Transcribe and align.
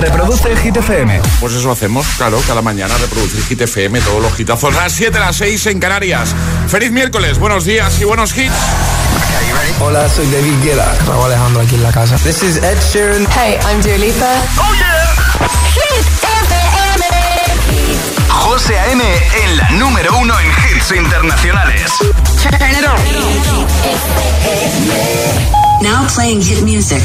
Reproduce 0.00 0.56
Hit 0.56 0.76
FM. 0.76 1.20
Pues 1.40 1.54
eso 1.54 1.70
hacemos, 1.70 2.04
claro, 2.16 2.40
cada 2.46 2.62
mañana 2.62 2.96
reproducir 2.98 3.44
Hit 3.44 3.60
FM, 3.60 4.00
todos 4.00 4.22
los 4.22 4.38
hitazos. 4.40 4.74
A 4.76 4.82
las 4.82 4.92
7, 4.92 5.16
a 5.18 5.20
las 5.20 5.36
6 5.36 5.66
en 5.66 5.78
Canarias. 5.80 6.34
Feliz 6.68 6.90
miércoles, 6.90 7.38
buenos 7.38 7.64
días 7.64 8.00
y 8.00 8.04
buenos 8.04 8.36
hits. 8.36 8.52
Hola, 9.80 10.08
soy 10.08 10.30
David 10.30 10.54
Guetta. 10.62 10.94
Raúl 11.06 11.26
Alejandro 11.26 11.60
aquí 11.62 11.74
en 11.74 11.82
la 11.82 11.92
casa. 11.92 12.16
This 12.18 12.42
is 12.42 12.56
Ed 12.56 12.78
Sheeran. 12.92 13.26
Hey, 13.34 13.58
I'm 13.68 13.80
Dua 13.82 13.98
Lipa. 13.98 14.32
¡Oh, 14.58 14.74
yeah! 14.74 15.14
Hit 15.74 16.06
FM. 16.22 17.04
José 18.28 18.78
A.M. 18.78 19.02
en 19.44 19.56
la 19.56 19.70
número 19.70 20.16
uno 20.18 20.34
en 20.40 20.46
hits 20.48 20.92
internacionales. 20.92 21.90
Turn 22.42 22.70
it 22.70 22.84
on. 22.86 23.00
Now 25.82 26.06
playing 26.14 26.42
hit 26.42 26.60
music. 26.62 27.02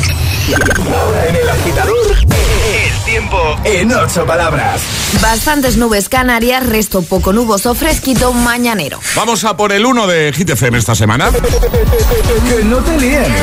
En 1.28 1.36
el 1.36 1.50
agitador, 1.50 2.12
el 2.12 3.05
tiempo 3.05 3.38
en 3.64 3.92
ocho 3.94 4.25
palabras. 4.25 4.82
Bastantes 5.21 5.78
nubes 5.78 6.10
canarias, 6.10 6.66
resto 6.66 7.02
poco 7.02 7.32
nuboso, 7.32 7.74
fresquito 7.74 8.33
mañanero. 8.33 9.00
Vamos 9.16 9.46
a 9.46 9.56
por 9.56 9.71
el 9.71 9.86
1 9.86 10.07
de 10.07 10.33
Hit 10.33 10.50
FM 10.50 10.78
esta 10.78 10.93
semana. 10.93 11.32
Que 11.32 12.64
no 12.66 12.78
te 12.78 13.00
líen. 13.00 13.33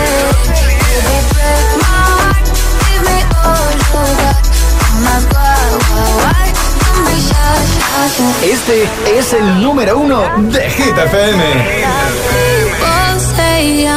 Este 8.42 8.88
es 9.16 9.32
el 9.32 9.62
número 9.62 9.98
uno 9.98 10.22
de 10.50 10.70
Hit 10.70 10.98
FM. 10.98 12.41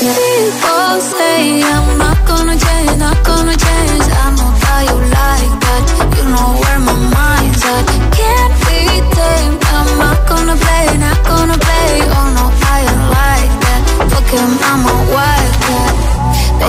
People 0.00 0.96
say 1.00 1.62
I'm 1.62 1.86
not 1.96 2.18
gonna 2.26 2.56
change, 2.58 2.96
not 2.98 3.18
gonna 3.24 3.56
change. 3.56 4.02
I 4.02 4.34
know 4.34 4.50
that 4.62 4.82
you 4.90 4.98
like 5.14 5.54
that. 5.64 5.84
You 6.16 6.24
know 6.32 6.48
where 6.60 6.80
my 6.80 6.96
mind's 7.14 7.64
at. 7.64 7.86
Can't 8.18 8.54
be 8.66 8.80
tamed. 9.14 9.62
I'm 9.78 9.88
not 9.96 10.18
gonna 10.28 10.56
play, 10.56 10.86
not 10.98 11.22
gonna 11.24 11.56
play. 11.56 12.02
Oh 12.18 12.28
no. 12.34 12.63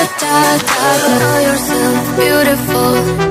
da 0.00 0.58
da 0.68 1.18
da 1.18 1.40
yourself 1.46 2.16
beautiful 2.16 3.29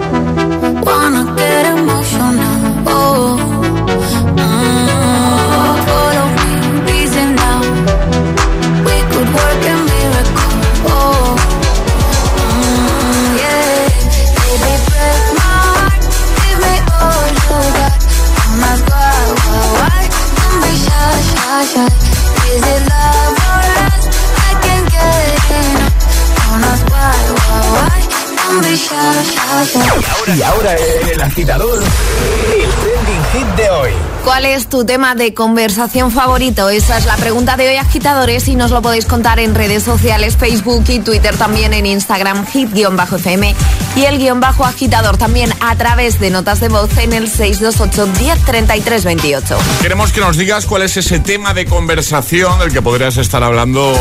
Y 30.36 30.42
ahora 30.44 30.76
el 31.12 31.22
agitador, 31.22 31.82
el 31.82 32.70
trending 32.70 33.24
hit 33.34 33.48
de 33.56 33.70
hoy. 33.72 33.90
¿Cuál 34.24 34.46
es 34.46 34.68
tu 34.68 34.86
tema 34.86 35.16
de 35.16 35.34
conversación 35.34 36.12
favorito? 36.12 36.70
Esa 36.70 37.00
es 37.00 37.06
la 37.06 37.18
pregunta 37.18 37.58
de 37.58 37.70
hoy, 37.70 37.78
agitadores, 37.78 38.48
y 38.48 38.56
nos 38.56 38.70
lo 38.70 38.84
podéis 38.84 39.06
contar 39.06 39.40
en 39.40 39.56
redes 39.56 39.82
sociales, 39.82 40.38
Facebook 40.38 40.84
y 40.90 41.00
Twitter, 41.00 41.36
también 41.36 41.74
en 41.74 41.88
Instagram, 41.88 42.46
hit-fm 42.46 43.56
y 43.96 44.06
el 44.06 44.20
guion 44.20 44.40
bajo 44.40 44.66
agitador, 44.66 45.18
también 45.18 45.52
a 45.62 45.76
través 45.76 46.20
de 46.20 46.30
notas 46.30 46.60
de 46.60 46.70
voz 46.70 46.96
en 46.98 47.14
el 47.14 47.28
628-103328. 47.32 49.58
Queremos 49.82 50.12
que 50.12 50.22
nos 50.22 50.38
digas 50.38 50.68
cuál 50.68 50.84
es 50.84 50.96
ese 50.98 51.20
tema 51.20 51.56
de 51.56 51.66
conversación 51.66 52.60
del 52.60 52.72
que 52.72 52.84
podrías 52.84 53.18
estar 53.18 53.44
hablando 53.44 53.92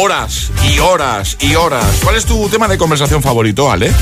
horas 0.00 0.50
y 0.64 0.78
horas 0.78 1.36
y 1.40 1.56
horas. 1.56 1.84
¿Cuál 2.02 2.16
es 2.16 2.24
tu 2.24 2.48
tema 2.48 2.68
de 2.68 2.78
conversación 2.78 3.22
favorito, 3.22 3.70
Ale? 3.70 3.92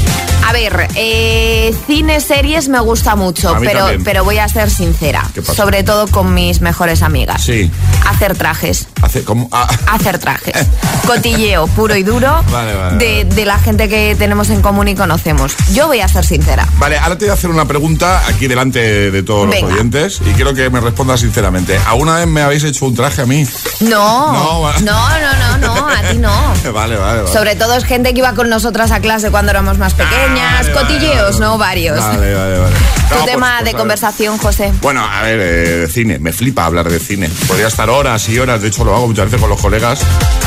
A 0.47 0.53
ver, 0.53 0.87
eh, 0.95 1.75
cine, 1.89 2.21
series 2.21 2.69
me 2.69 2.79
gusta 2.79 3.17
mucho, 3.17 3.57
pero, 3.59 3.81
también. 3.81 4.05
pero 4.05 4.23
voy 4.23 4.39
a 4.39 4.49
ser 4.49 4.71
sincera. 4.71 5.29
Sobre 5.43 5.83
todo 5.83 6.07
con 6.07 6.35
mis 6.35 6.61
mejores 6.61 7.03
amigas. 7.03 7.43
Sí. 7.43 7.69
Hacer 8.07 8.39
trajes. 8.39 8.87
Como... 9.25 9.49
ah, 9.53 9.69
Hacer 9.93 10.19
trajes. 10.19 10.67
Cotilleo 11.07 11.67
puro 11.69 11.95
y 11.95 12.03
duro 12.03 12.43
Vale, 12.51 12.75
vale, 12.75 12.97
de, 12.99 13.25
de 13.25 13.45
la 13.45 13.59
gente 13.59 13.89
que 13.89 14.17
tenemos 14.19 14.51
en 14.51 14.61
común 14.63 14.89
y 14.89 14.95
conocemos. 14.95 15.55
Yo 15.73 15.87
voy 15.87 16.01
a 16.01 16.09
ser 16.09 16.25
sincera. 16.27 16.67
Vale, 16.79 16.99
ahora 16.99 17.17
te 17.17 17.25
voy 17.27 17.31
a 17.31 17.35
hacer 17.35 17.49
una 17.51 17.65
pregunta 17.67 18.23
aquí 18.27 18.47
delante 18.49 19.11
de 19.11 19.23
todos 19.23 19.49
Venga. 19.49 19.69
los 19.69 19.75
oyentes 19.77 20.21
y 20.27 20.33
quiero 20.33 20.53
que 20.55 20.69
me 20.71 20.81
respondas 20.81 21.21
sinceramente. 21.21 21.79
¿Alguna 21.87 22.17
vez 22.17 22.27
me 22.27 22.43
habéis 22.43 22.65
hecho 22.65 22.87
un 22.87 22.95
traje 22.95 23.23
a 23.23 23.27
mí? 23.27 23.47
No, 23.81 24.33
No, 24.33 24.73
no, 24.81 25.09
no, 25.21 25.59
no, 25.59 25.59
no, 25.59 25.89
a 25.89 26.03
ti 26.11 26.19
no. 26.19 26.33
Vale, 26.73 26.97
vale, 26.97 27.23
vale. 27.23 27.33
Sobre 27.33 27.55
todo 27.55 27.75
es 27.75 27.85
gente 27.85 28.13
que 28.13 28.19
iba 28.19 28.35
con 28.35 28.49
nosotras 28.51 28.91
a 28.91 29.01
clase 29.01 29.31
cuando 29.31 29.51
éramos 29.51 29.79
más 29.79 29.95
pequeñas. 29.95 30.67
Vale, 30.67 30.73
vale, 30.75 30.87
Cotilleos. 30.89 31.39
¿no? 31.41 31.57
Varios. 31.59 31.99
Vale, 32.01 32.35
vale, 32.35 32.59
vale. 32.59 32.77
Tu 33.09 33.15
pues- 33.15 33.25
tema 33.27 33.55
pues, 33.61 33.73
de 33.73 33.79
conversación, 33.79 34.37
José. 34.39 34.73
Bueno, 34.83 35.05
a 35.09 35.23
ver, 35.23 35.39
eh, 35.41 35.45
de 35.79 35.87
cine, 35.89 36.19
me 36.19 36.33
flipa 36.33 36.65
hablar 36.67 36.91
de 36.91 36.99
cine. 36.99 37.31
Podría 37.47 37.69
estar 37.69 37.89
horas 37.89 38.29
y 38.29 38.37
horas, 38.39 38.61
de 38.61 38.67
hecho 38.69 38.85
lo 38.85 38.96
hago 38.97 39.07
muchas 39.09 39.27
veces 39.27 39.41
con 39.41 39.51
los 39.51 39.61
colegas. 39.61 40.01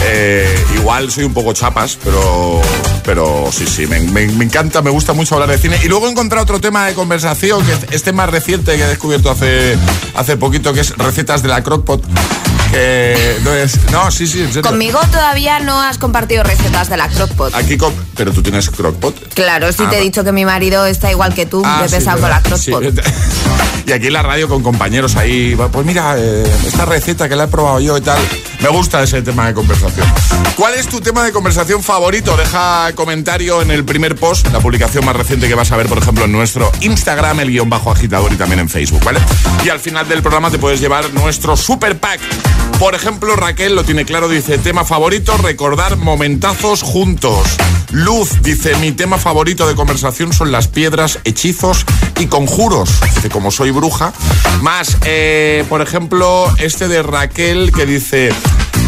Eh, 0.06 0.66
igual 0.76 1.12
soy 1.12 1.24
un 1.26 1.34
poco 1.34 1.54
chapas, 1.54 1.98
pero, 2.04 2.62
pero 3.04 3.50
sí, 3.52 3.66
sí, 3.68 3.86
me, 3.88 4.00
me- 4.00 4.24
encanta, 4.44 4.82
me 4.82 4.90
gusta 4.90 5.14
mucho 5.14 5.36
hablar 5.36 5.50
de 5.50 5.58
cine. 5.58 5.78
Y 5.84 5.88
luego 5.88 6.08
he 6.08 6.12
encontrado 6.12 6.44
otro 6.44 6.60
tema 6.62 6.86
de 6.88 6.94
conversación, 6.94 7.66
que 7.66 7.74
es 7.74 7.80
este 7.92 8.14
más 8.14 8.30
reciente 8.30 8.76
que 8.76 8.84
he 8.84 8.88
descubierto 8.88 9.30
hace, 9.30 9.78
hace 10.16 10.38
poquito, 10.38 10.74
que 10.74 10.82
es 10.82 10.98
recetas 10.98 11.42
de 11.44 11.50
la 11.50 11.64
crockpot. 11.64 12.04
Que 12.72 13.38
no 13.44 13.54
es... 13.54 13.90
No, 13.92 14.12
sí, 14.12 14.28
sí, 14.28 14.42
en 14.42 14.48
serio. 14.54 14.62
Conmigo 14.70 15.00
todavía 15.12 15.60
no 15.60 15.82
has 15.82 15.98
compartido 15.98 16.44
recetas 16.44 16.90
de 16.90 16.98
la 16.98 17.08
crockpot. 17.10 17.54
Aquí. 17.56 17.78
Pero 18.16 18.32
tú 18.32 18.44
tienes 18.44 18.70
crockpot. 18.70 19.34
Claro, 19.34 19.72
sí 19.72 19.84
Ah, 19.86 19.90
te 19.90 19.96
he 19.96 20.00
va- 20.00 20.04
dicho 20.04 20.24
que 20.24 20.32
mi 20.32 20.46
marido 20.46 20.86
está 20.86 21.10
igual 21.12 21.34
que 21.34 21.46
tú, 21.46 21.64
Ah, 21.66 21.82
de 21.84 21.90
sí, 21.90 21.96
pesado 21.96 22.20
con 22.22 22.30
la 22.30 22.42
Sí. 22.58 22.72
crockpot. 22.72 23.06
Y 23.88 23.92
aquí 23.92 24.08
en 24.08 24.14
la 24.14 24.22
radio 24.22 24.48
con 24.48 24.62
compañeros 24.62 25.16
ahí, 25.16 25.58
pues 25.72 25.84
mira, 25.86 26.14
eh, 26.16 26.44
esta 26.68 26.86
receta 26.86 27.28
que 27.28 27.36
la 27.36 27.46
he 27.46 27.48
probado 27.48 27.80
yo 27.80 27.98
y 27.98 28.02
tal. 28.02 28.20
Me 28.62 28.68
gusta 28.70 29.02
ese 29.02 29.22
tema 29.22 29.48
de 29.48 29.54
conversación. 29.54 30.06
¿Cuál 30.58 30.74
es 30.74 30.88
tu 30.88 31.00
tema 31.00 31.24
de 31.24 31.32
conversación 31.32 31.82
favorito? 31.82 32.36
Deja 32.36 32.92
comentario 32.94 33.62
en 33.62 33.72
el 33.72 33.86
primer 33.86 34.16
post, 34.16 34.48
la 34.52 34.60
publicación 34.60 35.06
más 35.06 35.16
reciente 35.16 35.48
que 35.48 35.56
vas 35.56 35.72
a 35.72 35.78
ver, 35.78 35.88
por 35.88 35.98
ejemplo, 35.98 36.26
en 36.26 36.34
nuestro 36.34 36.70
Instagram, 36.82 37.40
el 37.40 37.52
guion 37.52 37.70
bajo 37.70 37.90
agitador 37.90 38.34
y 38.34 38.36
también 38.36 38.60
en 38.60 38.68
Facebook, 38.68 39.04
¿vale? 39.06 39.20
Y 39.64 39.70
al 39.70 39.80
final 39.80 40.10
del 40.10 40.22
programa 40.22 40.52
te 40.52 40.58
puedes 40.58 40.82
llevar 40.82 41.14
nuestro 41.14 41.56
super 41.56 41.98
pack. 41.98 42.20
Por 42.80 42.96
ejemplo, 42.96 43.36
Raquel 43.36 43.76
lo 43.76 43.84
tiene 43.84 44.04
claro, 44.06 44.28
dice, 44.28 44.58
tema 44.58 44.84
favorito, 44.84 45.38
recordar 45.38 45.96
momentazos 45.98 46.82
juntos. 46.82 47.48
Luz 47.92 48.42
dice, 48.44 48.76
mi 48.78 48.92
tema 48.92 49.18
favorito 49.18 49.68
de 49.68 49.76
conversación 49.76 50.32
son 50.32 50.52
las 50.52 50.68
piedras, 50.68 51.20
hechizos 51.24 51.86
y 52.20 52.28
conjuros. 52.28 52.90
Dice, 53.16 53.30
como 53.30 53.52
soy 53.52 53.72
bruja. 53.72 54.14
Más, 54.62 54.98
eh, 55.06 55.66
por 55.70 55.82
ejemplo, 55.82 56.54
este 56.58 56.88
de 56.88 57.02
Raquel 57.04 57.72
que 57.74 57.86
dice, 57.86 58.32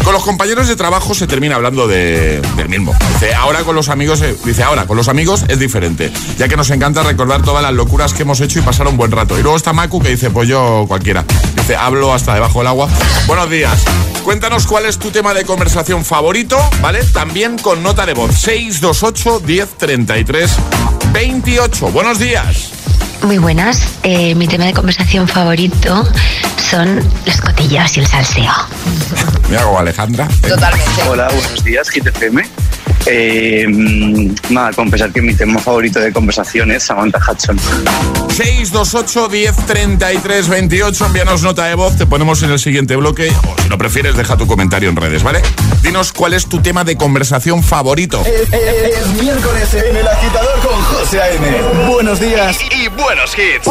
con 0.04 0.12
los 0.12 0.24
compañeros 0.24 0.68
de 0.68 0.76
trabajo 0.76 1.14
se 1.14 1.26
termina 1.26 1.56
hablando 1.56 1.86
de, 1.86 2.40
del 2.56 2.68
mismo. 2.68 2.94
Dice, 3.14 3.34
ahora 3.34 3.62
con 3.62 3.74
los 3.74 3.88
amigos, 3.88 4.20
eh, 4.22 4.36
dice, 4.44 4.62
ahora 4.62 4.86
con 4.86 4.96
los 4.96 5.08
amigos 5.08 5.44
es 5.48 5.58
diferente, 5.58 6.12
ya 6.38 6.48
que 6.48 6.56
nos 6.56 6.70
encanta 6.70 7.02
recordar 7.02 7.42
todas 7.42 7.62
las 7.62 7.72
locuras 7.72 8.12
que 8.12 8.22
hemos 8.22 8.40
hecho 8.40 8.58
y 8.58 8.62
pasar 8.62 8.88
un 8.88 8.96
buen 8.96 9.12
rato. 9.12 9.38
Y 9.38 9.42
luego 9.42 9.56
está 9.56 9.72
Maku 9.72 10.00
que 10.00 10.10
dice, 10.10 10.30
pues 10.30 10.48
yo 10.48 10.84
cualquiera. 10.88 11.24
Dice, 11.56 11.76
hablo 11.76 12.12
hasta 12.12 12.34
debajo 12.34 12.58
del 12.58 12.68
agua. 12.68 12.88
Buenos 13.26 13.48
días. 13.48 13.84
Cuéntanos 14.24 14.66
cuál 14.66 14.86
es 14.86 14.98
tu 14.98 15.10
tema 15.10 15.34
de 15.34 15.44
conversación 15.44 16.04
favorito, 16.04 16.58
¿vale? 16.80 17.02
También 17.04 17.58
con 17.58 17.82
nota 17.82 18.06
de 18.06 18.14
voz. 18.14 18.34
628 18.38 19.42
1033 19.46 20.50
28. 21.12 21.88
Buenos 21.88 22.18
días. 22.18 22.72
Muy 23.22 23.38
buenas. 23.38 23.86
Eh, 24.02 24.34
mi 24.34 24.48
tema 24.48 24.64
de 24.64 24.72
conversación 24.72 25.28
favorito 25.28 26.06
son 26.56 27.00
las 27.24 27.40
cotillas 27.40 27.96
y 27.96 28.00
el 28.00 28.06
salseo. 28.06 28.52
Mira 29.48 29.62
como 29.62 29.78
Alejandra. 29.78 30.28
Totalmente. 30.46 31.02
Hola, 31.08 31.28
buenos 31.28 31.62
días, 31.62 31.88
Hit 31.90 32.06
FM. 32.06 32.42
Eh, 33.06 33.66
mm, 33.68 34.34
nada, 34.50 34.72
confesar 34.72 35.12
que 35.12 35.20
mi 35.20 35.34
tema 35.34 35.58
favorito 35.60 35.98
de 36.00 36.12
conversación 36.12 36.70
es 36.70 36.84
Samantha 36.84 37.18
Hudson. 37.18 37.58
628 38.30 39.28
1033 39.28 40.48
28. 40.48 41.06
Envíanos 41.06 41.42
nota 41.42 41.64
de 41.66 41.74
voz, 41.74 41.96
te 41.96 42.06
ponemos 42.06 42.42
en 42.42 42.50
el 42.50 42.58
siguiente 42.58 42.96
bloque. 42.96 43.30
O 43.48 43.62
si 43.62 43.68
lo 43.68 43.76
prefieres, 43.78 44.16
deja 44.16 44.36
tu 44.36 44.46
comentario 44.46 44.88
en 44.88 44.96
redes, 44.96 45.22
¿vale? 45.22 45.42
Dinos 45.82 46.12
cuál 46.12 46.32
es 46.34 46.46
tu 46.46 46.60
tema 46.60 46.84
de 46.84 46.96
conversación 46.96 47.62
favorito. 47.62 48.22
Es, 48.24 48.52
es- 48.52 48.98
es 48.98 49.06
miércoles 49.22 49.74
en 49.74 49.96
el 49.96 50.06
agitador 50.06 50.60
con 50.60 50.80
José 50.82 51.20
A.M. 51.20 51.88
Buenos 51.88 52.20
días 52.20 52.56
y, 52.70 52.84
y 52.84 52.88
buenos 52.88 53.32
hits. 53.36 53.66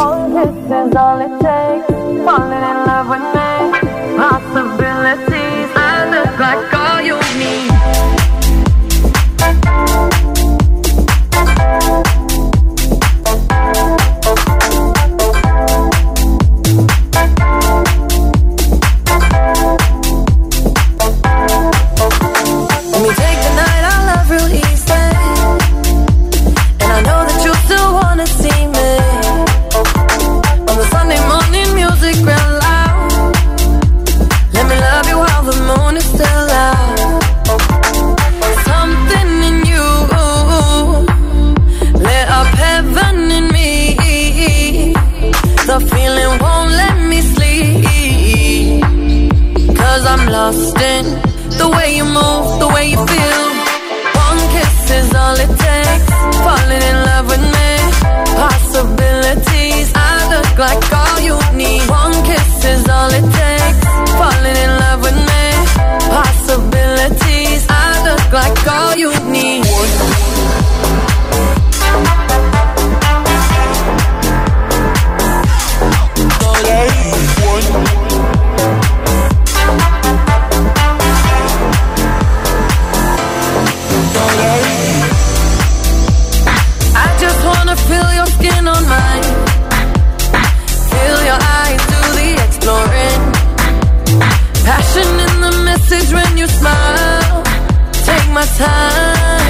Message 95.92 96.14
when 96.14 96.38
you 96.38 96.48
smile. 96.48 97.44
Take 97.92 98.30
my 98.30 98.46
time. 98.58 99.41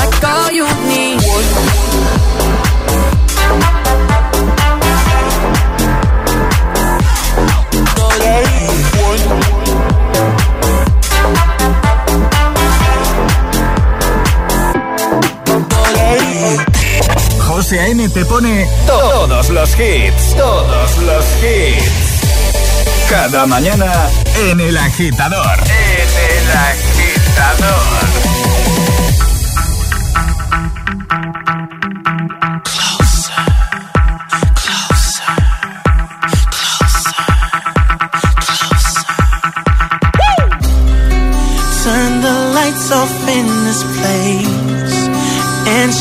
like 0.00 0.24
all 0.24 0.52
you. 0.52 0.66
José 17.46 17.80
A.M. 17.80 18.08
te 18.08 18.24
pone 18.24 18.66
todos 18.86 19.50
los 19.50 19.70
hits, 19.78 20.36
todos 20.36 20.98
los 20.98 21.24
hits. 21.42 22.10
Cada 23.08 23.46
mañana 23.46 24.08
en 24.50 24.60
el 24.60 24.76
agitador. 24.76 25.58
En 25.58 26.38
el 26.38 26.50
agitador. 26.56 28.39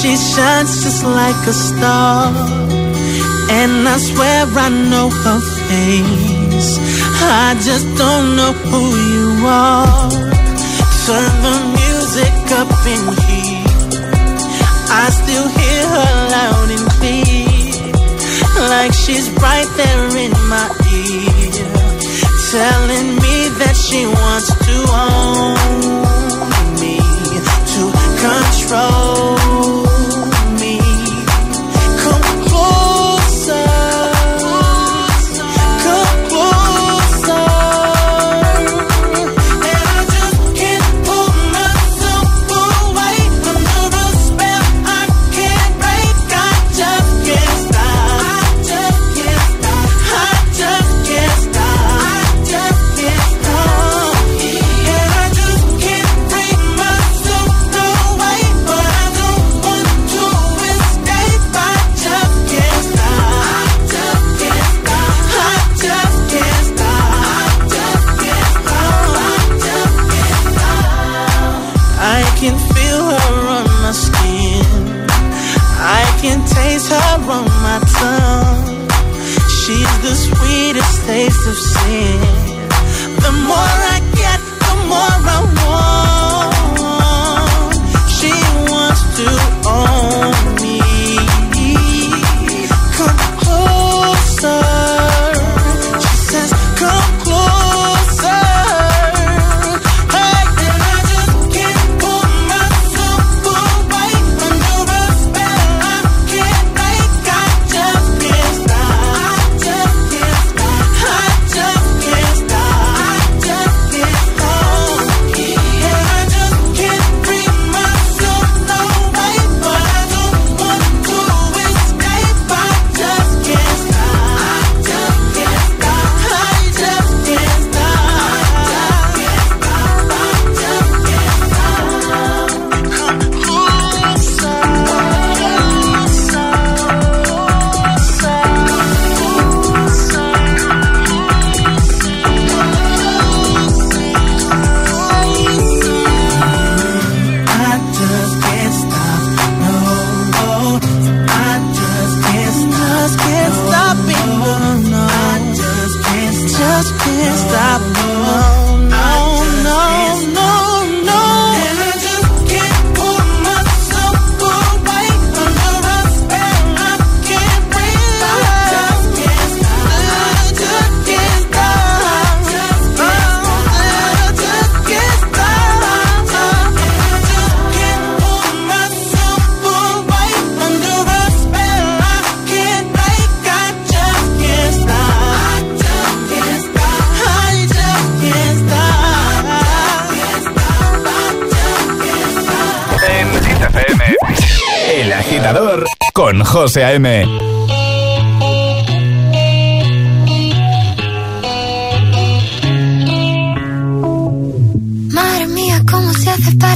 she 0.01 0.15
shines 0.15 0.81
just 0.83 1.03
like 1.03 1.41
a 1.47 1.51
star. 1.51 2.31
And 3.51 3.87
I 3.87 3.97
swear 3.97 4.45
I 4.47 4.69
know 4.69 5.09
her 5.09 5.41
face. 5.67 6.71
I 7.21 7.55
just 7.67 7.87
don't 7.97 8.35
know 8.37 8.53
who 8.69 8.83
you 9.13 9.27
are. 9.45 10.09
Turn 11.05 11.33
the 11.47 11.57
music 11.79 12.35
up 12.61 12.71
in 12.95 13.03
here. 13.25 13.69
I 15.01 15.05
still 15.19 15.47
hear 15.59 15.83
her 15.95 16.13
loud 16.35 16.69
and 16.75 16.87
clear. 16.95 17.49
Like 18.71 18.93
she's 18.93 19.29
right 19.43 19.69
there 19.75 20.09
in 20.25 20.31
my 20.53 20.67
ear. 20.95 21.67
Telling 22.51 23.09
me 23.23 23.35
that 23.59 23.75
she 23.75 24.05
wants 24.07 24.49
to 24.65 24.75
own 25.03 26.18
road 28.71 29.98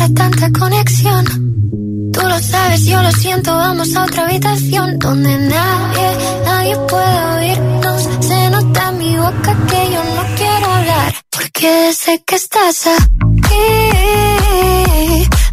tanta 0.10 0.52
conexión. 0.52 1.26
Tú 2.14 2.22
lo 2.22 2.40
sabes, 2.40 2.86
yo 2.86 3.02
lo 3.02 3.12
siento, 3.12 3.56
vamos 3.56 3.96
a 3.96 4.04
otra 4.04 4.24
habitación 4.26 5.00
donde 5.00 5.38
nadie, 5.38 6.18
nadie 6.46 6.76
puede 6.90 7.26
oírnos. 7.36 8.10
Se 8.20 8.50
nota 8.50 8.90
en 8.90 8.98
mi 8.98 9.18
boca 9.18 9.58
que 9.70 9.92
yo 9.94 10.04
no 10.16 10.36
quiero 10.36 10.66
hablar, 10.74 11.14
porque 11.32 11.94
sé 11.94 12.22
que 12.26 12.36
estás 12.36 12.88
aquí, 12.88 13.66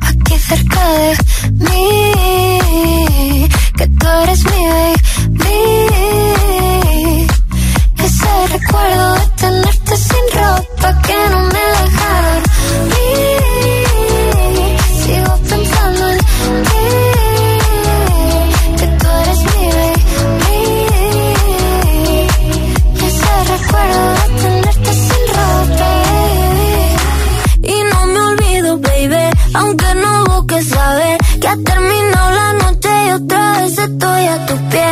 aquí 0.01 0.39
cerca 0.39 0.89
de 0.99 1.17
mí, 1.53 3.49
que 3.77 3.87
tú 3.87 4.07
eres 4.23 4.45
mi 4.45 4.67
baby. 4.67 5.10
estoy 33.85 34.27
a 34.27 34.47
tu 34.47 34.55
pie. 34.71 34.90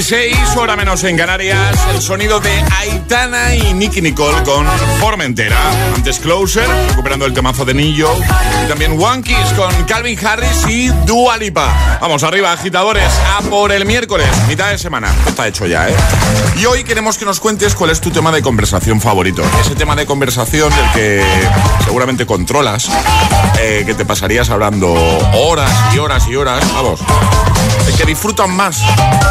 16, 0.00 0.56
hora 0.56 0.76
menos 0.76 1.04
en 1.04 1.14
Canarias. 1.14 1.78
El 1.94 2.00
sonido 2.00 2.40
de 2.40 2.50
Aitana 2.78 3.54
y 3.54 3.74
Nicky 3.74 4.00
Nicole 4.00 4.42
con 4.44 4.66
Formentera. 4.98 5.58
Antes 5.94 6.18
Closer, 6.18 6.66
recuperando 6.88 7.26
el 7.26 7.34
temazo 7.34 7.66
de 7.66 7.74
Nillo. 7.74 8.10
Y 8.64 8.66
también 8.66 8.92
One 8.98 9.22
Kiss 9.22 9.52
con 9.58 9.70
Calvin 9.84 10.18
Harris 10.24 10.66
y 10.66 10.88
Dua 11.04 11.36
Lipa. 11.36 11.98
Vamos 12.00 12.22
arriba, 12.22 12.50
agitadores, 12.50 13.12
a 13.36 13.42
por 13.42 13.72
el 13.72 13.84
miércoles, 13.84 14.26
mitad 14.48 14.70
de 14.70 14.78
semana. 14.78 15.12
Está 15.26 15.46
hecho 15.46 15.66
ya, 15.66 15.90
¿eh? 15.90 15.94
Y 16.56 16.64
hoy 16.64 16.82
queremos 16.82 17.18
que 17.18 17.26
nos 17.26 17.38
cuentes 17.38 17.74
cuál 17.74 17.90
es 17.90 18.00
tu 18.00 18.10
tema 18.10 18.32
de 18.32 18.40
conversación 18.40 19.02
favorito. 19.02 19.42
Ese 19.60 19.74
tema 19.74 19.96
de 19.96 20.06
conversación 20.06 20.74
del 20.74 20.92
que 20.92 21.24
seguramente 21.84 22.24
controlas, 22.24 22.88
eh, 23.60 23.82
que 23.84 23.92
te 23.92 24.06
pasarías 24.06 24.48
hablando 24.48 24.94
horas 25.34 25.70
y 25.94 25.98
horas 25.98 26.26
y 26.26 26.36
horas. 26.36 26.64
Vamos, 26.72 27.00
que 27.96 28.04
disfrutan 28.04 28.50
más. 28.50 28.82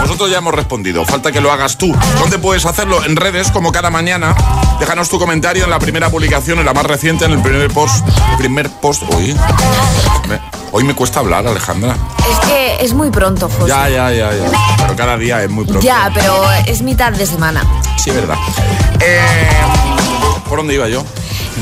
Nosotros 0.01 0.29
ya 0.29 0.37
hemos 0.37 0.53
respondido. 0.53 1.05
Falta 1.05 1.31
que 1.31 1.41
lo 1.41 1.51
hagas 1.51 1.77
tú. 1.77 1.95
¿Dónde 2.19 2.39
puedes 2.39 2.65
hacerlo? 2.65 3.03
En 3.03 3.15
redes, 3.15 3.51
como 3.51 3.71
cada 3.71 3.89
mañana. 3.89 4.35
Déjanos 4.79 5.09
tu 5.09 5.19
comentario 5.19 5.63
en 5.63 5.69
la 5.69 5.79
primera 5.79 6.09
publicación, 6.09 6.59
en 6.59 6.65
la 6.65 6.73
más 6.73 6.85
reciente, 6.85 7.25
en 7.25 7.31
el 7.31 7.41
primer 7.41 7.71
post. 7.71 8.05
Primer 8.37 8.69
post. 8.69 9.03
Hoy. 9.13 9.35
Hoy 10.71 10.83
me 10.83 10.93
cuesta 10.93 11.19
hablar, 11.19 11.47
Alejandra. 11.47 11.95
Es 12.31 12.47
que 12.47 12.77
es 12.85 12.93
muy 12.93 13.09
pronto, 13.09 13.49
José. 13.49 13.69
Ya, 13.69 13.89
ya, 13.89 14.11
ya, 14.11 14.31
ya. 14.31 14.51
Pero 14.77 14.95
cada 14.95 15.17
día 15.17 15.43
es 15.43 15.49
muy 15.49 15.65
pronto. 15.65 15.81
Ya, 15.81 16.11
pero 16.13 16.43
es 16.67 16.81
mitad 16.81 17.11
de 17.11 17.25
semana. 17.25 17.63
Sí, 17.97 18.11
verdad. 18.11 18.37
Eh, 18.99 19.21
¿Por 20.47 20.59
dónde 20.59 20.75
iba 20.75 20.87
yo? 20.87 21.03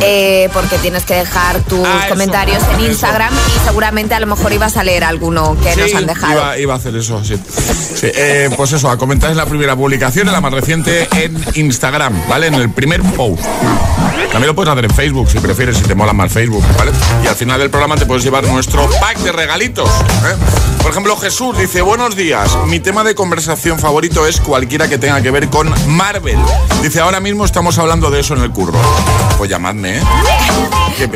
Eh, 0.01 0.49
porque 0.53 0.77
tienes 0.77 1.03
que 1.05 1.15
dejar 1.15 1.59
tus 1.61 1.85
Ah, 1.85 2.01
eso, 2.05 2.09
comentarios 2.09 2.63
en 2.73 2.79
eso. 2.79 2.91
Instagram 2.91 3.33
y 3.33 3.65
seguramente 3.65 4.13
a 4.15 4.19
lo 4.19 4.27
mejor 4.27 4.53
ibas 4.53 4.77
a 4.77 4.83
leer 4.83 5.03
alguno 5.03 5.57
que 5.61 5.75
nos 5.75 5.93
han 5.95 6.05
dejado. 6.05 6.33
Iba, 6.33 6.57
iba 6.59 6.73
a 6.73 6.77
hacer 6.77 6.95
eso, 6.95 7.23
sí. 7.23 7.35
Sí, 7.95 8.07
eh, 8.13 8.49
pues 8.55 8.71
eso, 8.73 8.89
a 8.89 8.97
comentar 8.97 9.31
en 9.31 9.37
la 9.37 9.45
primera 9.45 9.75
publicación, 9.75 10.27
en 10.27 10.33
la 10.33 10.41
más 10.41 10.53
reciente 10.53 11.07
en 11.13 11.43
Instagram, 11.55 12.27
¿vale? 12.29 12.47
En 12.47 12.53
el 12.55 12.69
primer 12.69 13.01
post. 13.01 13.43
También 14.31 14.47
lo 14.47 14.55
puedes 14.55 14.71
hacer 14.71 14.85
en 14.85 14.91
Facebook 14.91 15.29
si 15.31 15.39
prefieres, 15.39 15.77
si 15.77 15.83
te 15.83 15.95
mola 15.95 16.13
más 16.13 16.31
Facebook, 16.31 16.63
¿vale? 16.77 16.91
Y 17.23 17.27
al 17.27 17.35
final 17.35 17.59
del 17.59 17.69
programa 17.69 17.95
te 17.95 18.05
puedes 18.05 18.23
llevar 18.23 18.43
nuestro 18.45 18.87
pack 18.99 19.17
de 19.19 19.31
regalitos. 19.31 19.89
¿eh? 19.89 20.35
Por 20.83 20.91
ejemplo, 20.91 21.15
Jesús 21.17 21.57
dice, 21.57 21.81
buenos 21.81 22.15
días, 22.15 22.55
mi 22.67 22.79
tema 22.79 23.03
de 23.03 23.15
conversación 23.15 23.79
favorito 23.79 24.27
es 24.27 24.39
cualquiera 24.41 24.87
que 24.87 24.97
tenga 24.97 25.21
que 25.21 25.31
ver 25.31 25.49
con 25.49 25.73
Marvel. 25.87 26.37
Dice, 26.83 26.99
ahora 26.99 27.19
mismo 27.19 27.45
estamos 27.45 27.77
hablando 27.79 28.11
de 28.11 28.19
eso 28.19 28.35
en 28.35 28.41
el 28.43 28.51
curro. 28.51 28.77
Pues 29.37 29.49
llamadme, 29.51 29.97
¿eh? 29.97 30.01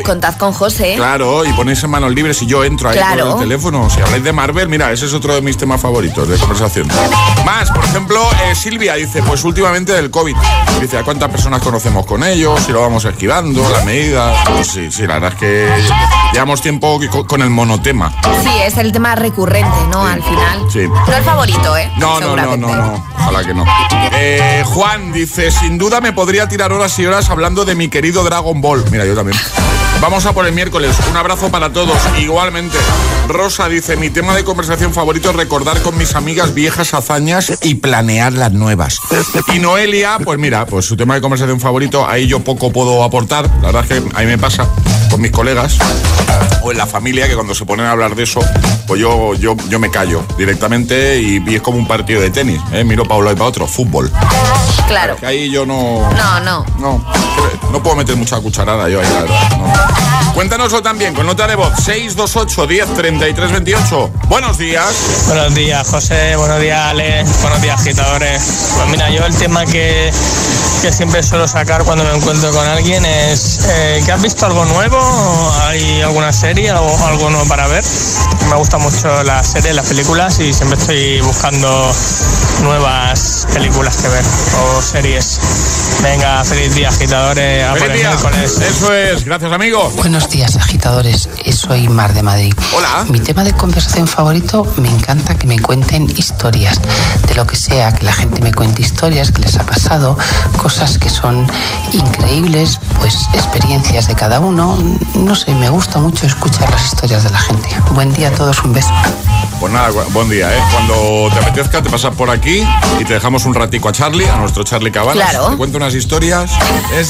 Contad 0.04 0.36
con 0.36 0.52
José. 0.52 0.94
Claro, 0.94 1.44
y 1.44 1.52
ponéis 1.54 1.82
en 1.82 1.90
manos 1.90 2.12
libres 2.12 2.40
y 2.42 2.46
yo 2.46 2.62
entro 2.62 2.88
ahí 2.88 2.96
Claro. 2.96 3.30
por 3.32 3.42
el 3.42 3.48
teléfono. 3.48 3.90
Si 3.90 4.00
habláis 4.00 4.22
de 4.22 4.32
Marvel, 4.32 4.68
mira, 4.68 4.92
ese 4.92 5.06
es 5.06 5.12
otro 5.14 5.34
de 5.34 5.42
mis 5.42 5.56
temas 5.56 5.80
favoritos 5.80 6.28
de 6.28 6.36
conversación. 6.38 6.86
Más, 7.44 7.68
por 7.72 7.84
ejemplo, 7.84 8.22
eh, 8.44 8.54
Silvia 8.54 8.94
dice, 8.94 9.22
pues 9.24 9.42
últimamente 9.42 9.92
del 9.92 10.10
COVID. 10.12 10.36
Dice, 10.80 10.98
¿a 10.98 11.02
cuántas 11.02 11.30
personas 11.30 11.60
conocemos 11.62 12.06
con 12.06 12.22
ellos? 12.22 12.60
Si 12.64 12.70
lo 12.70 12.80
vamos 12.80 13.04
esquivando, 13.04 13.68
las 13.70 13.84
medidas. 13.84 14.36
Pues 14.48 14.68
sí, 14.68 14.92
sí, 14.92 15.02
la 15.06 15.14
verdad 15.14 15.32
es 15.32 15.38
que 15.40 15.68
llevamos 16.32 16.60
tiempo 16.62 17.00
co- 17.10 17.26
con 17.26 17.42
el 17.42 17.50
monotema. 17.50 18.12
Sí, 18.44 18.50
es 18.64 18.76
el 18.76 18.92
tema 18.92 19.16
recurrente, 19.16 19.76
¿no? 19.90 20.06
Al 20.06 20.22
final. 20.22 20.60
Sí. 20.72 20.86
No 20.86 21.16
el 21.16 21.24
favorito, 21.24 21.76
¿eh? 21.76 21.90
No, 21.98 22.20
no, 22.20 22.36
no, 22.36 22.56
no, 22.56 22.74
no. 22.76 23.04
Ojalá 23.18 23.44
que 23.44 23.54
no. 23.54 23.64
Eh, 24.12 24.62
Juan 24.66 25.12
dice, 25.12 25.50
sin 25.50 25.76
duda 25.78 26.00
me 26.00 26.12
podría 26.12 26.48
tirar 26.48 26.72
horas 26.72 26.96
y 27.00 27.06
horas 27.06 27.30
hablando 27.30 27.64
de 27.64 27.74
mi 27.74 27.88
querido 27.88 28.11
Dragon 28.20 28.60
Ball. 28.60 28.84
Mira, 28.90 29.06
yo 29.06 29.14
también. 29.14 29.38
Vamos 30.02 30.26
a 30.26 30.32
por 30.32 30.44
el 30.46 30.52
miércoles. 30.52 30.96
Un 31.08 31.16
abrazo 31.16 31.48
para 31.52 31.72
todos. 31.72 31.96
Igualmente. 32.18 32.76
Rosa 33.28 33.68
dice, 33.68 33.96
mi 33.96 34.10
tema 34.10 34.34
de 34.34 34.42
conversación 34.42 34.92
favorito 34.92 35.30
es 35.30 35.36
recordar 35.36 35.80
con 35.80 35.96
mis 35.96 36.16
amigas 36.16 36.54
viejas 36.54 36.92
hazañas 36.92 37.52
y 37.62 37.76
planear 37.76 38.32
las 38.32 38.52
nuevas. 38.52 38.98
Y 39.54 39.60
Noelia, 39.60 40.18
pues 40.24 40.40
mira, 40.40 40.66
pues 40.66 40.86
su 40.86 40.96
tema 40.96 41.14
de 41.14 41.20
conversación 41.20 41.60
favorito, 41.60 42.04
ahí 42.04 42.26
yo 42.26 42.40
poco 42.40 42.72
puedo 42.72 43.04
aportar. 43.04 43.48
La 43.60 43.70
verdad 43.70 43.84
es 43.88 43.88
que 44.02 44.16
a 44.16 44.20
mí 44.20 44.26
me 44.26 44.38
pasa 44.38 44.66
con 45.08 45.20
mis 45.20 45.30
colegas 45.30 45.78
o 46.62 46.72
en 46.72 46.78
la 46.78 46.86
familia 46.86 47.28
que 47.28 47.34
cuando 47.34 47.54
se 47.54 47.64
ponen 47.64 47.86
a 47.86 47.92
hablar 47.92 48.16
de 48.16 48.24
eso, 48.24 48.40
pues 48.88 49.00
yo, 49.00 49.34
yo, 49.34 49.56
yo 49.68 49.78
me 49.78 49.88
callo 49.90 50.24
directamente 50.36 51.20
y, 51.20 51.42
y 51.46 51.54
es 51.54 51.62
como 51.62 51.78
un 51.78 51.86
partido 51.86 52.20
de 52.20 52.30
tenis. 52.30 52.60
¿eh? 52.72 52.82
Miro 52.82 53.04
para 53.04 53.18
un 53.18 53.24
lado 53.26 53.36
y 53.36 53.38
para 53.38 53.48
otro, 53.48 53.66
fútbol. 53.68 54.10
Claro. 54.88 55.16
Que 55.16 55.26
ahí 55.26 55.50
yo 55.50 55.64
no. 55.64 56.10
No, 56.12 56.40
no. 56.40 56.66
No, 56.78 57.04
no 57.70 57.82
puedo 57.82 57.96
meter 57.96 58.16
mucha 58.16 58.40
cucharada 58.40 58.88
yo 58.88 59.00
ahí, 59.00 59.08
la 59.08 59.20
verdad. 59.22 59.50
no. 59.58 59.91
Cuéntanoslo 60.34 60.82
también 60.82 61.14
con 61.14 61.26
nota 61.26 61.46
de 61.46 61.54
voz 61.54 61.72
628 61.84 62.66
10 62.66 62.94
33 62.94 63.52
28. 63.52 64.10
Buenos 64.28 64.56
días. 64.58 64.86
Buenos 65.26 65.54
días, 65.54 65.86
José. 65.88 66.36
Buenos 66.36 66.60
días, 66.60 66.80
Ale. 66.86 67.24
Buenos 67.42 67.60
días, 67.60 67.80
agitadores. 67.80 68.42
Pues 68.76 68.88
mira, 68.88 69.10
yo 69.10 69.26
el 69.26 69.36
tema 69.36 69.66
que, 69.66 70.10
que 70.80 70.92
siempre 70.92 71.22
suelo 71.22 71.46
sacar 71.46 71.84
cuando 71.84 72.04
me 72.04 72.14
encuentro 72.14 72.50
con 72.52 72.66
alguien 72.66 73.04
es 73.04 73.60
eh, 73.68 74.02
¿que 74.04 74.12
has 74.12 74.22
visto 74.22 74.46
algo 74.46 74.64
nuevo? 74.64 74.98
¿Hay 75.66 76.00
alguna 76.02 76.32
serie 76.32 76.72
o 76.72 77.06
algo 77.06 77.28
nuevo 77.30 77.46
para 77.46 77.66
ver? 77.68 77.84
Me 78.48 78.56
gustan 78.56 78.80
mucho 78.80 79.22
las 79.24 79.48
series, 79.48 79.74
las 79.74 79.86
películas 79.88 80.38
y 80.40 80.52
siempre 80.52 80.78
estoy 80.78 81.20
buscando 81.20 81.92
nuevas 82.62 83.46
películas 83.52 83.96
que 83.96 84.08
ver 84.08 84.24
o 84.60 84.82
series. 84.82 85.38
Venga, 86.02 86.44
feliz 86.44 86.74
día, 86.74 86.88
agitadores. 86.88 87.64
A 87.64 87.74
por 87.74 87.90
el 87.90 87.98
día. 87.98 88.08
miércoles. 88.08 88.58
Eso 88.60 88.92
es, 88.92 89.24
gracias 89.24 89.52
amigo. 89.52 89.81
Buenos 89.90 90.28
días, 90.30 90.56
agitadores. 90.56 91.28
Soy 91.52 91.88
Mar 91.88 92.14
de 92.14 92.22
Madrid. 92.22 92.54
Hola. 92.76 93.04
Mi 93.08 93.18
tema 93.20 93.42
de 93.44 93.52
conversación 93.52 94.06
favorito, 94.06 94.66
me 94.76 94.88
encanta 94.88 95.34
que 95.34 95.46
me 95.46 95.58
cuenten 95.58 96.08
historias. 96.16 96.80
De 97.26 97.34
lo 97.34 97.46
que 97.46 97.56
sea, 97.56 97.92
que 97.92 98.04
la 98.04 98.12
gente 98.12 98.40
me 98.42 98.52
cuente 98.52 98.80
historias 98.82 99.32
que 99.32 99.42
les 99.42 99.56
ha 99.58 99.64
pasado, 99.66 100.16
cosas 100.56 100.98
que 100.98 101.10
son 101.10 101.46
increíbles, 101.92 102.78
pues 103.00 103.16
experiencias 103.34 104.06
de 104.06 104.14
cada 104.14 104.40
uno. 104.40 104.78
No 105.14 105.34
sé, 105.34 105.52
me 105.54 105.68
gusta 105.68 105.98
mucho 105.98 106.26
escuchar 106.26 106.70
las 106.70 106.84
historias 106.86 107.24
de 107.24 107.30
la 107.30 107.38
gente. 107.38 107.68
Buen 107.92 108.12
día 108.12 108.28
a 108.28 108.32
todos, 108.32 108.62
un 108.64 108.72
beso. 108.72 108.90
Pues 109.60 109.72
nada, 109.72 109.90
bu- 109.90 110.12
buen 110.12 110.28
día, 110.28 110.52
¿eh? 110.52 110.60
Cuando 110.72 111.28
te 111.32 111.38
apetezca 111.44 111.80
te 111.82 111.88
pasas 111.90 112.12
por 112.16 112.28
aquí 112.30 112.66
y 113.00 113.04
te 113.04 113.14
dejamos 113.14 113.44
un 113.44 113.54
ratico 113.54 113.88
a 113.88 113.92
Charlie, 113.92 114.26
a 114.28 114.36
nuestro 114.36 114.64
Charlie 114.64 114.90
Cabanas. 114.90 115.30
Claro. 115.30 115.50
Te 115.50 115.56
cuenta 115.56 115.76
unas 115.76 115.94
historias. 115.94 116.50
¿eh? 116.92 117.04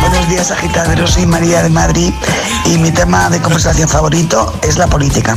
Buenos 0.00 0.28
días, 0.28 0.50
agitaderos. 0.52 1.10
Soy 1.10 1.26
María 1.26 1.49
de 1.50 1.68
Madrid 1.68 2.12
y 2.64 2.78
mi 2.78 2.92
tema 2.92 3.28
de 3.28 3.40
conversación 3.40 3.88
favorito 3.88 4.54
es 4.62 4.76
la 4.78 4.86
política. 4.86 5.34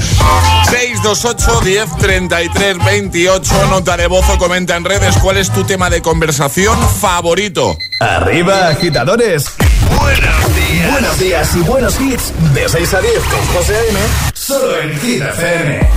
628 0.69 1.61
10 1.61 1.97
33 1.97 2.85
28. 2.85 3.67
Nota 3.71 3.97
de 3.97 4.05
voz 4.05 4.23
o 4.29 4.37
comenta 4.37 4.75
en 4.75 4.85
redes 4.85 5.17
cuál 5.17 5.37
es 5.37 5.49
tu 5.49 5.63
tema 5.63 5.89
de 5.89 6.03
conversación 6.03 6.77
favorito. 7.01 7.75
Arriba, 7.99 8.67
agitadores. 8.67 9.45
Buenos 9.99 10.55
días. 10.55 10.91
Buenos 10.91 11.19
días 11.19 11.55
y 11.55 11.59
buenos 11.61 11.99
hits. 11.99 12.31
De 12.53 12.69
6 12.69 12.93
a 12.93 13.01
10 13.01 13.13
con 13.23 13.47
José 13.47 13.75
A.M. 13.75 13.99
Solo 14.35 14.79
en 14.81 14.99
Hit 14.99 15.23
FM. 15.23 15.89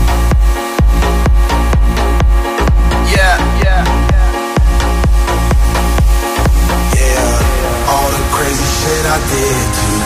Yeah, 3.12 3.38
yeah, 3.62 3.85
yeah. 6.94 7.90
All 7.90 8.11
the 8.11 8.24
crazy 8.35 8.64
shit 8.64 9.05
I 9.05 9.18
did 9.31 10.06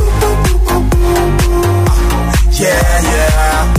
Yeah, 2.61 3.01
yeah. 3.01 3.73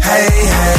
Hey, 0.00 0.46
hey. 0.46 0.69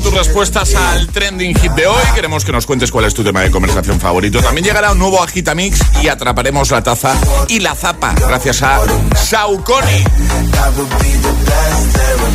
Tus 0.00 0.14
respuestas 0.14 0.74
al 0.74 1.08
trending 1.08 1.54
hit 1.54 1.72
de 1.72 1.86
hoy. 1.86 2.02
Queremos 2.14 2.44
que 2.44 2.52
nos 2.52 2.66
cuentes 2.66 2.90
cuál 2.90 3.04
es 3.04 3.14
tu 3.14 3.22
tema 3.22 3.42
de 3.42 3.50
conversación 3.50 4.00
favorito. 4.00 4.40
También 4.40 4.64
llegará 4.64 4.92
un 4.92 4.98
nuevo 4.98 5.22
Agitamix 5.22 5.80
y 6.02 6.08
atraparemos 6.08 6.70
la 6.70 6.82
taza 6.82 7.14
y 7.48 7.60
la 7.60 7.74
zapa 7.74 8.14
gracias 8.14 8.62
a 8.62 8.80
Saucony. 9.14 10.04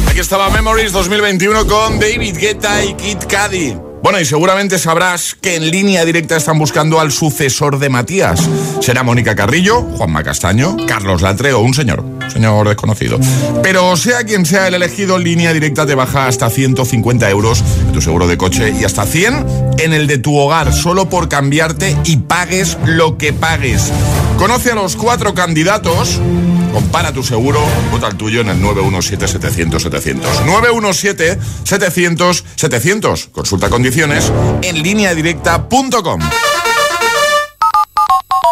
Aquí 0.09 0.19
estaba 0.19 0.49
Memories 0.49 0.91
2021 0.91 1.65
con 1.67 1.99
David 1.99 2.37
Guetta 2.37 2.83
y 2.83 2.93
Kid 2.95 3.19
Cudi. 3.23 3.87
Bueno, 4.03 4.19
y 4.19 4.25
seguramente 4.25 4.77
sabrás 4.77 5.36
que 5.39 5.55
en 5.55 5.69
línea 5.69 6.05
directa 6.05 6.38
están 6.38 6.60
buscando 6.60 6.99
al 6.99 7.12
sucesor 7.12 7.79
de 7.79 7.89
Matías. 7.89 8.47
Será 8.79 9.03
Mónica 9.03 9.36
Carrillo, 9.36 9.81
Juanma 9.81 10.23
Castaño, 10.23 10.77
Carlos 10.88 11.21
Latre 11.21 11.53
o 11.53 11.60
un 11.60 11.73
señor, 11.73 12.03
señor 12.31 12.67
desconocido. 12.67 13.19
Pero 13.63 13.97
sea 13.97 14.23
quien 14.23 14.45
sea 14.45 14.67
el 14.67 14.75
elegido, 14.75 15.17
línea 15.17 15.51
directa 15.51 15.86
te 15.86 15.95
baja 15.95 16.27
hasta 16.27 16.49
150 16.49 17.29
euros 17.29 17.63
en 17.81 17.91
tu 17.91 18.01
seguro 18.01 18.27
de 18.27 18.38
coche 18.38 18.73
y 18.79 18.83
hasta 18.83 19.05
100 19.05 19.45
en 19.79 19.93
el 19.93 20.07
de 20.07 20.19
tu 20.19 20.38
hogar, 20.38 20.73
solo 20.73 21.10
por 21.10 21.27
cambiarte 21.27 21.95
y 22.05 22.17
pagues 22.17 22.77
lo 22.86 23.17
que 23.17 23.33
pagues. 23.33 23.91
Conoce 24.38 24.71
a 24.71 24.75
los 24.75 24.95
cuatro 24.95 25.33
candidatos. 25.33 26.21
Compara 26.77 27.11
tu 27.11 27.23
seguro, 27.23 27.59
vota 27.89 28.07
el 28.07 28.15
tuyo 28.17 28.41
en 28.41 28.49
el 28.49 28.61
917-700-700. 28.61 30.21
917-700-700. 31.65 33.31
Consulta 33.31 33.67
condiciones 33.67 34.31
en 34.61 34.83
lineadirecta.com. 34.83 36.19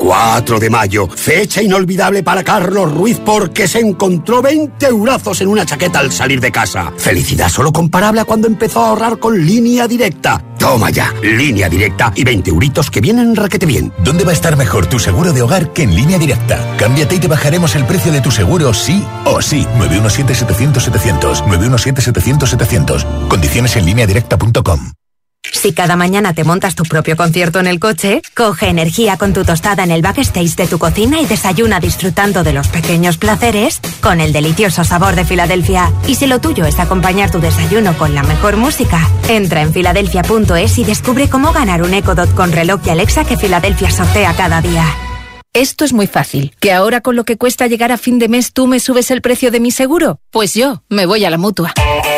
4 0.00 0.58
de 0.58 0.70
mayo, 0.70 1.06
fecha 1.08 1.62
inolvidable 1.62 2.22
para 2.22 2.42
Carlos 2.42 2.90
Ruiz 2.90 3.20
porque 3.22 3.68
se 3.68 3.80
encontró 3.80 4.40
20 4.40 4.86
eurazos 4.86 5.42
en 5.42 5.48
una 5.48 5.66
chaqueta 5.66 5.98
al 5.98 6.10
salir 6.10 6.40
de 6.40 6.50
casa. 6.50 6.90
Felicidad 6.96 7.50
solo 7.50 7.70
comparable 7.70 8.22
a 8.22 8.24
cuando 8.24 8.46
empezó 8.46 8.80
a 8.80 8.88
ahorrar 8.88 9.18
con 9.18 9.44
línea 9.44 9.86
directa. 9.86 10.42
Toma 10.58 10.88
ya, 10.88 11.12
línea 11.22 11.68
directa 11.68 12.12
y 12.16 12.24
20 12.24 12.48
euritos 12.48 12.90
que 12.90 13.02
vienen 13.02 13.36
requete 13.36 13.66
bien. 13.66 13.92
¿Dónde 14.02 14.24
va 14.24 14.30
a 14.30 14.34
estar 14.34 14.56
mejor 14.56 14.86
tu 14.86 14.98
seguro 14.98 15.34
de 15.34 15.42
hogar 15.42 15.74
que 15.74 15.82
en 15.82 15.94
línea 15.94 16.18
directa? 16.18 16.76
Cámbiate 16.78 17.16
y 17.16 17.18
te 17.18 17.28
bajaremos 17.28 17.76
el 17.76 17.84
precio 17.84 18.10
de 18.10 18.22
tu 18.22 18.30
seguro 18.30 18.72
sí 18.72 19.04
o 19.26 19.42
sí. 19.42 19.66
917-700-700. 19.78 21.44
917-700-700. 21.44 23.28
Condiciones 23.28 23.76
en 23.76 23.84
línea 23.84 24.06
directa.com. 24.06 24.92
Si 25.52 25.72
cada 25.72 25.96
mañana 25.96 26.32
te 26.32 26.44
montas 26.44 26.74
tu 26.74 26.84
propio 26.84 27.16
concierto 27.16 27.60
en 27.60 27.66
el 27.66 27.80
coche, 27.80 28.22
coge 28.34 28.68
energía 28.68 29.16
con 29.16 29.32
tu 29.32 29.44
tostada 29.44 29.84
en 29.84 29.90
el 29.90 30.02
backstage 30.02 30.56
de 30.56 30.66
tu 30.66 30.78
cocina 30.78 31.20
y 31.20 31.26
desayuna 31.26 31.80
disfrutando 31.80 32.42
de 32.42 32.52
los 32.52 32.68
pequeños 32.68 33.18
placeres 33.18 33.80
con 34.00 34.20
el 34.20 34.32
delicioso 34.32 34.84
sabor 34.84 35.16
de 35.16 35.24
Filadelfia. 35.24 35.92
Y 36.06 36.14
si 36.14 36.26
lo 36.26 36.40
tuyo 36.40 36.64
es 36.64 36.78
acompañar 36.78 37.30
tu 37.30 37.40
desayuno 37.40 37.96
con 37.98 38.14
la 38.14 38.22
mejor 38.22 38.56
música, 38.56 39.06
entra 39.28 39.62
en 39.62 39.72
filadelfia.es 39.72 40.78
y 40.78 40.84
descubre 40.84 41.28
cómo 41.28 41.52
ganar 41.52 41.82
un 41.82 41.94
Echo 41.94 42.14
Dot 42.14 42.34
con 42.34 42.52
reloj 42.52 42.80
y 42.86 42.90
Alexa 42.90 43.24
que 43.24 43.36
Filadelfia 43.36 43.90
sortea 43.90 44.32
cada 44.34 44.60
día. 44.60 45.09
Esto 45.52 45.84
es 45.84 45.92
muy 45.92 46.06
fácil. 46.06 46.54
¿Que 46.60 46.72
ahora 46.72 47.00
con 47.00 47.16
lo 47.16 47.24
que 47.24 47.36
cuesta 47.36 47.66
llegar 47.66 47.90
a 47.90 47.98
fin 47.98 48.20
de 48.20 48.28
mes 48.28 48.52
tú 48.52 48.68
me 48.68 48.78
subes 48.78 49.10
el 49.10 49.20
precio 49.20 49.50
de 49.50 49.58
mi 49.58 49.72
seguro? 49.72 50.20
Pues 50.30 50.54
yo 50.54 50.84
me 50.88 51.06
voy 51.06 51.24
a 51.24 51.30
la 51.30 51.38
mutua. 51.38 51.72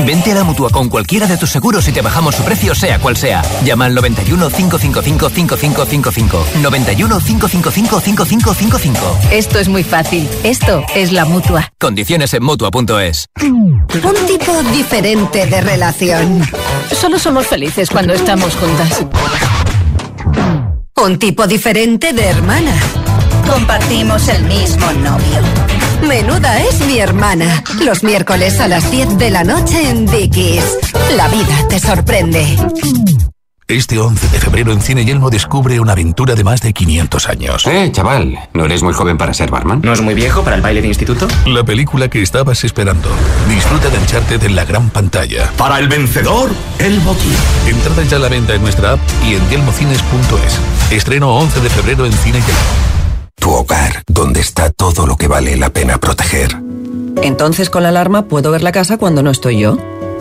Vente 0.05 0.33
a 0.33 0.35
la 0.35 0.45
mutua 0.45 0.69
con 0.69 0.91
cualquiera 0.91 1.27
de 1.27 1.39
tus 1.39 1.49
seguros 1.49 1.89
y 1.89 1.93
te 1.93 2.03
bajamos 2.03 2.35
su 2.35 2.45
precio, 2.45 2.75
sea 2.75 2.99
cual 2.99 3.17
sea. 3.17 3.41
Llama 3.65 3.87
al 3.87 3.95
91 3.95 4.51
555 4.51 5.31
5555. 5.31 6.47
91 6.61 7.21
555 7.21 8.01
5555. 8.01 9.19
Esto 9.31 9.59
es 9.59 9.69
muy 9.69 9.83
fácil. 9.83 10.29
Esto 10.45 10.85
es 10.95 11.11
la 11.11 11.25
mutua. 11.25 11.73
Condiciones 11.81 12.35
en 12.35 12.45
mutua.es. 12.45 13.29
Un 13.41 14.27
tipo 14.27 14.63
diferente 14.75 15.47
de 15.47 15.61
relación. 15.63 16.43
Solo 16.91 17.19
somos 17.19 17.47
felices 17.47 17.89
cuando 17.89 18.13
estamos 18.13 18.55
juntas. 18.57 19.07
Un 20.97 21.19
tipo 21.19 21.47
diferente 21.47 22.13
de 22.13 22.25
hermana. 22.25 22.73
Compartimos 23.51 24.29
el 24.29 24.45
mismo 24.45 24.93
novio. 24.93 25.41
Menuda 26.07 26.63
es 26.63 26.81
mi 26.87 26.99
hermana. 26.99 27.65
Los 27.83 28.05
miércoles 28.05 28.61
a 28.61 28.69
las 28.69 28.89
10 28.91 29.19
de 29.19 29.31
la 29.31 29.43
noche 29.43 29.89
en 29.89 30.07
Dickies. 30.07 30.79
La 31.17 31.29
vida 31.29 31.67
te 31.69 31.81
sorprende. 31.81 32.57
Este 33.69 33.99
11 33.99 34.29
de 34.29 34.39
febrero 34.39 34.73
en 34.73 34.83
Cine 34.83 35.05
Yelmo 35.05 35.31
descubre 35.31 35.81
una 35.81 35.93
aventura 35.93 36.35
de 36.35 36.45
más 36.45 36.61
de 36.61 36.73
500 36.73 37.29
años. 37.29 37.67
Eh, 37.67 37.91
chaval, 37.93 38.39
¿no 38.53 38.65
eres 38.67 38.83
muy 38.83 38.93
joven 38.93 39.17
para 39.17 39.33
ser 39.33 39.51
barman? 39.51 39.81
¿No 39.83 39.93
es 39.93 40.01
muy 40.03 40.15
viejo 40.15 40.43
para 40.43 40.57
el 40.57 40.63
baile 40.63 40.83
de 40.83 40.89
instituto? 40.89 41.27
La 41.47 41.65
película 41.65 42.09
que 42.09 42.21
estabas 42.21 42.65
esperando. 42.65 43.09
Disfruta 43.49 43.89
de 43.89 43.99
Uncharted 43.99 44.43
en 44.45 44.57
la 44.57 44.65
gran 44.65 44.91
pantalla. 44.91 45.51
Para 45.57 45.79
el 45.79 45.89
vencedor, 45.89 46.51
el 46.81 47.01
botín. 47.01 47.35
Entrada 47.67 48.03
ya 48.03 48.17
a 48.17 48.21
la 48.21 48.29
venta 48.29 48.55
en 48.55 48.63
nuestra 48.63 48.93
app 48.93 49.01
y 49.27 49.37
en 49.37 49.49
yelmocines.es. 49.49 50.93
Estreno 50.93 51.35
11 51.37 51.61
de 51.61 51.71
febrero 51.71 52.05
en 52.05 52.13
Cine 52.13 52.41
Yelmo. 52.41 52.61
Tu 53.37 53.51
hogar, 53.51 54.03
donde 54.07 54.41
está 54.41 54.71
todo 54.71 55.07
lo 55.07 55.17
que 55.17 55.29
vale 55.29 55.57
la 55.57 55.71
pena 55.71 55.99
proteger. 55.99 56.59
Entonces 57.23 57.71
con 57.71 57.85
la 57.85 57.91
alarma 57.91 58.23
puedo 58.27 58.51
ver 58.51 58.63
la 58.63 58.73
casa 58.73 58.99
cuando 58.99 59.23
no 59.23 59.31
estoy 59.31 59.59
yo. 59.59 59.79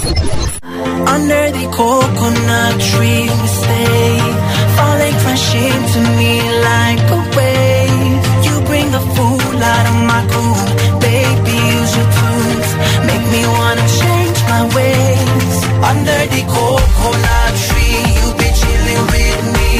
Under 0.00 1.44
the 1.52 1.66
coconut 1.76 2.74
tree 2.90 3.28
we 3.28 3.48
stay. 3.60 4.16
Falling, 4.76 5.16
crashing 5.22 5.82
to 5.92 6.00
me 6.16 6.32
like 6.68 7.04
a 7.16 7.20
wave. 7.36 8.20
You 8.46 8.54
bring 8.64 8.88
the 8.96 9.02
fool 9.14 9.56
out 9.60 9.86
of 9.92 9.98
my 10.10 10.22
cool, 10.32 10.64
Baby, 11.04 11.56
use 11.76 11.92
your 11.98 12.08
tools. 12.16 12.68
Make 13.08 13.24
me 13.34 13.42
wanna 13.44 13.86
change 14.00 14.38
my 14.48 14.62
ways. 14.76 15.56
Under 15.90 16.20
the 16.32 16.42
coconut 16.48 17.52
tree 17.66 18.00
You 18.20 18.26
be 18.40 18.48
chilling 18.60 19.04
with 19.12 19.42
me. 19.56 19.70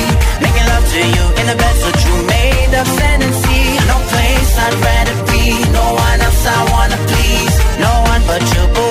Making 0.45 0.67
love 0.73 0.87
to 0.95 1.03
you 1.17 1.25
in 1.41 1.47
a 1.49 1.57
bed 1.57 1.77
so 1.81 1.91
true 2.03 2.23
Made 2.29 2.75
of 2.77 2.89
fantasy. 3.01 3.63
No 3.89 3.97
place 4.13 4.53
I'd 4.65 4.77
rather 4.85 5.17
be. 5.33 5.45
No 5.73 5.87
one 6.07 6.21
else 6.21 6.45
I 6.45 6.61
wanna 6.73 6.99
please. 7.09 7.57
No 7.81 7.93
one 8.13 8.23
but 8.29 8.43
you, 8.53 8.65
boy 8.75 8.90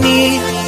me. 0.00 0.59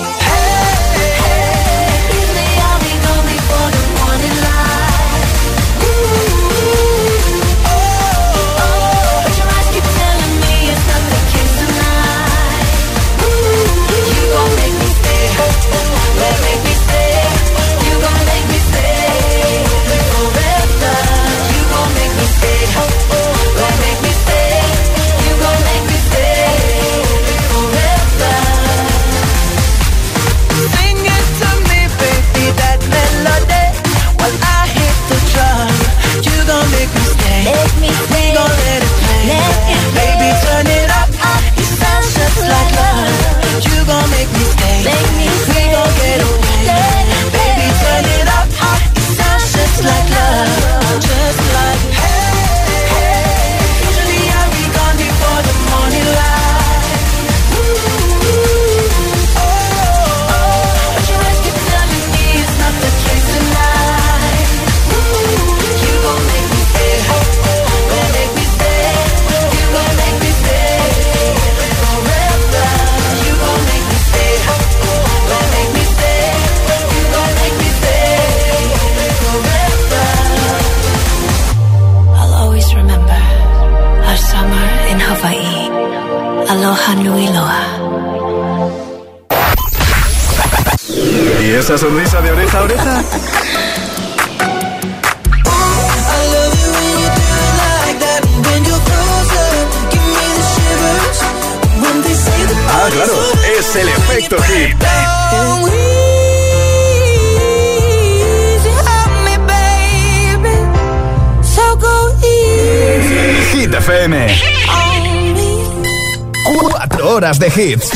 Horas 117.02 117.38
de 117.38 117.48
hits. 117.48 117.90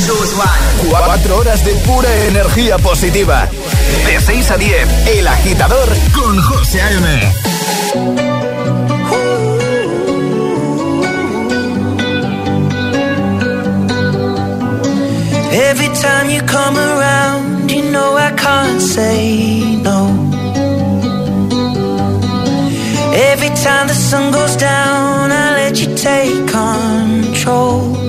Cuatro 0.89 1.37
horas 1.37 1.63
de 1.63 1.71
pura 1.85 2.13
energía 2.25 2.77
positiva. 2.77 3.47
De 4.05 4.19
6 4.19 4.51
a 4.51 4.57
10, 4.57 5.07
El 5.07 5.27
Agitador 5.27 5.89
con 6.13 6.41
José 6.41 6.81
A.M. 6.81 7.33
Every 15.53 15.87
time 16.01 16.29
you 16.29 16.41
come 16.41 16.77
around, 16.77 17.71
you 17.71 17.83
know 17.91 18.17
I 18.17 18.31
can't 18.35 18.81
say 18.81 19.77
no. 19.77 20.07
Every 23.13 23.49
time 23.63 23.87
the 23.87 23.93
sun 23.93 24.31
goes 24.31 24.57
down, 24.57 25.31
I 25.31 25.53
let 25.55 25.79
you 25.79 25.95
take 25.95 26.47
control. 26.47 28.06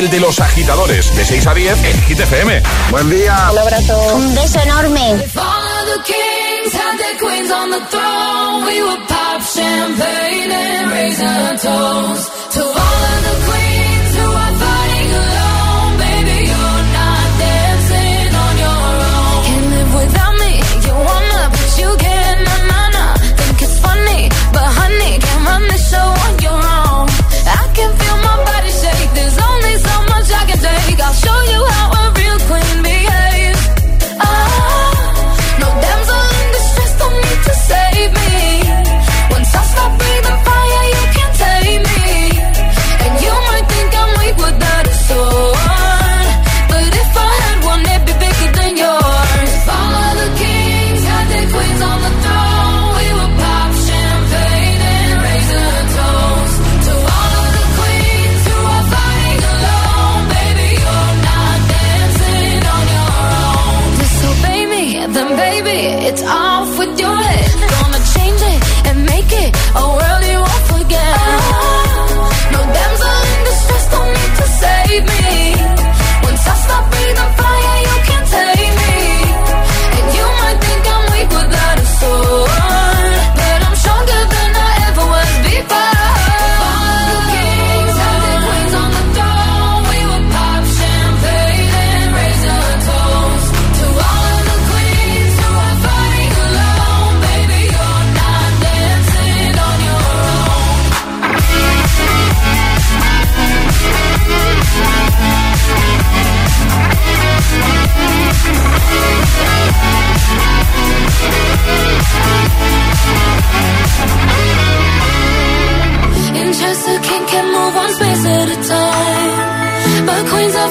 El 0.00 0.08
de 0.08 0.18
los 0.18 0.40
agitadores, 0.40 1.14
de 1.14 1.26
6 1.26 1.46
a 1.46 1.52
10 1.52 1.84
en 1.84 2.02
Hit 2.04 2.20
FM. 2.20 2.62
Buen 2.90 3.10
día. 3.10 3.50
Un 3.52 3.58
abrazo. 3.58 4.14
Un 4.14 4.34
beso 4.34 4.58
enorme. 4.62 5.10
If 5.16 5.36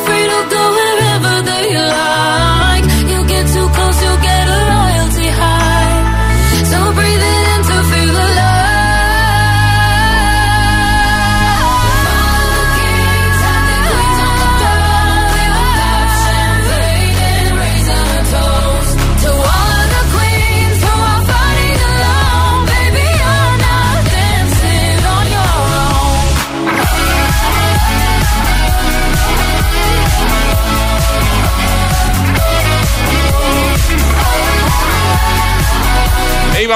afraid 0.10 0.30
of 0.32 0.50
the 0.50 0.59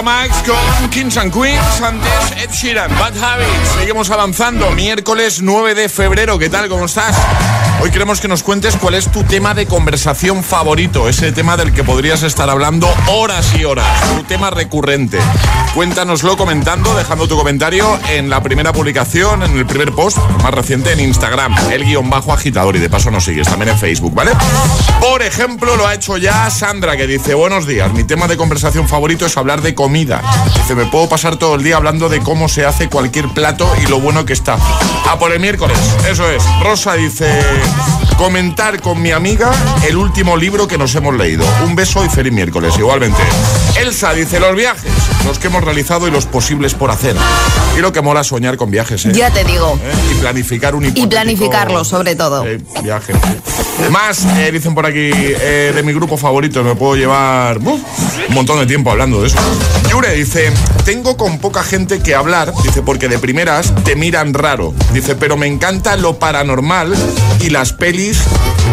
Max 0.01 0.35
con 0.47 0.89
Kings 0.89 1.17
and 1.17 1.31
Queens, 1.31 1.81
antes 1.81 2.09
Ed 2.41 2.49
Sheeran, 2.49 2.89
Bad 2.97 3.15
Habits. 3.21 3.69
Seguimos 3.77 4.09
avanzando, 4.09 4.71
miércoles 4.71 5.41
9 5.41 5.75
de 5.75 5.87
febrero, 5.87 6.39
¿qué 6.39 6.49
tal? 6.49 6.67
¿Cómo 6.67 6.85
estás? 6.85 7.15
Hoy 7.81 7.91
queremos 7.91 8.19
que 8.19 8.27
nos 8.27 8.43
cuentes 8.43 8.75
cuál 8.77 8.95
es 8.95 9.11
tu 9.11 9.23
tema 9.23 9.53
de 9.53 9.67
conversación 9.67 10.43
favorito, 10.43 11.09
ese 11.09 11.31
tema 11.31 11.57
del 11.57 11.73
que 11.73 11.83
podrías 11.83 12.23
estar 12.23 12.49
hablando 12.49 12.91
horas 13.07 13.53
y 13.55 13.65
horas, 13.65 13.85
tu 14.15 14.23
tema 14.23 14.49
recurrente. 14.49 15.19
Cuéntanoslo 15.75 16.37
comentando, 16.37 16.95
dejando 16.95 17.27
tu 17.27 17.35
comentario 17.35 17.99
en 18.09 18.29
la 18.29 18.41
primera 18.41 18.73
publicación, 18.73 19.43
en 19.43 19.57
el 19.57 19.65
primer 19.65 19.91
post 19.91 20.17
más 20.41 20.53
reciente 20.53 20.93
en 20.93 21.01
Instagram, 21.01 21.55
el 21.71 21.83
guion 21.83 22.09
bajo 22.09 22.31
agitador, 22.31 22.75
y 22.75 22.79
de 22.79 22.89
paso 22.89 23.11
nos 23.11 23.25
sigues 23.25 23.47
también 23.47 23.69
en 23.69 23.77
Facebook, 23.77 24.13
¿vale? 24.13 24.31
Por 25.01 25.21
ejemplo, 25.21 25.75
lo 25.75 25.85
ha 25.85 25.93
hecho 25.93 26.17
ya 26.17 26.49
Sandra, 26.49 26.95
que 26.95 27.05
dice, 27.05 27.33
buenos 27.33 27.67
días, 27.67 27.91
mi 27.91 28.03
tema 28.03 28.27
de 28.27 28.37
conversación 28.37 28.87
favorito 28.87 29.25
es 29.25 29.35
hablar 29.35 29.61
de 29.61 29.75
comida. 29.83 30.21
Dice, 30.55 30.75
me 30.75 30.85
puedo 30.85 31.09
pasar 31.09 31.35
todo 31.35 31.55
el 31.55 31.63
día 31.63 31.75
hablando 31.75 32.07
de 32.07 32.21
cómo 32.21 32.47
se 32.47 32.65
hace 32.65 32.87
cualquier 32.87 33.27
plato 33.33 33.69
y 33.83 33.87
lo 33.87 33.99
bueno 33.99 34.23
que 34.23 34.31
está. 34.31 34.57
A 35.09 35.19
por 35.19 35.33
el 35.33 35.41
miércoles, 35.41 35.77
eso 36.09 36.29
es. 36.29 36.41
Rosa 36.61 36.93
dice, 36.93 37.27
comentar 38.17 38.79
con 38.79 39.01
mi 39.01 39.11
amiga 39.11 39.51
el 39.85 39.97
último 39.97 40.37
libro 40.37 40.69
que 40.69 40.77
nos 40.77 40.95
hemos 40.95 41.15
leído. 41.17 41.43
Un 41.65 41.75
beso 41.75 42.05
y 42.05 42.07
feliz 42.07 42.31
miércoles, 42.31 42.75
igualmente. 42.77 43.21
Elsa 43.77 44.13
dice, 44.13 44.39
los 44.39 44.55
viajes, 44.55 44.89
los 45.25 45.37
que 45.37 45.47
hemos 45.47 45.61
realizado 45.65 46.07
y 46.07 46.11
los 46.11 46.27
posibles 46.27 46.75
por 46.75 46.89
hacer. 46.89 47.17
Y 47.77 47.81
lo 47.81 47.91
que 47.91 48.01
mola 48.01 48.23
soñar 48.23 48.55
con 48.55 48.71
viajes, 48.71 49.05
¿eh? 49.05 49.11
Ya 49.13 49.31
te 49.31 49.43
digo. 49.43 49.77
¿Eh? 49.83 49.93
Y 50.13 50.15
planificar 50.21 50.75
un 50.75 50.85
Y 50.85 51.07
planificarlo, 51.07 51.83
sobre 51.83 52.15
todo. 52.15 52.45
eh, 52.47 52.61
viaje. 52.81 53.11
Más, 53.91 54.23
eh, 54.37 54.49
dicen 54.53 54.73
por 54.73 54.85
aquí, 54.85 55.09
de 55.09 55.81
mi 55.83 55.91
grupo 55.91 56.15
favorito, 56.15 56.63
me 56.63 56.73
puedo 56.73 56.95
llevar 56.95 57.57
un 57.57 57.83
montón 58.29 58.59
de 58.59 58.65
tiempo 58.65 58.91
hablando 58.91 59.19
de 59.19 59.27
eso. 59.27 59.37
Yure 59.89 60.13
dice, 60.13 60.51
tengo 60.85 61.17
con 61.17 61.37
poca 61.39 61.63
gente 61.63 61.99
que 62.01 62.15
hablar, 62.15 62.51
dice, 62.63 62.81
porque 62.81 63.07
de 63.07 63.19
primeras 63.19 63.73
te 63.83 63.95
miran 63.95 64.33
raro. 64.33 64.73
Dice, 64.91 65.15
pero 65.15 65.37
me 65.37 65.45
encanta 65.47 65.95
lo 65.97 66.17
paranormal 66.17 66.93
y 67.41 67.49
las 67.49 67.73
pelis 67.73 68.19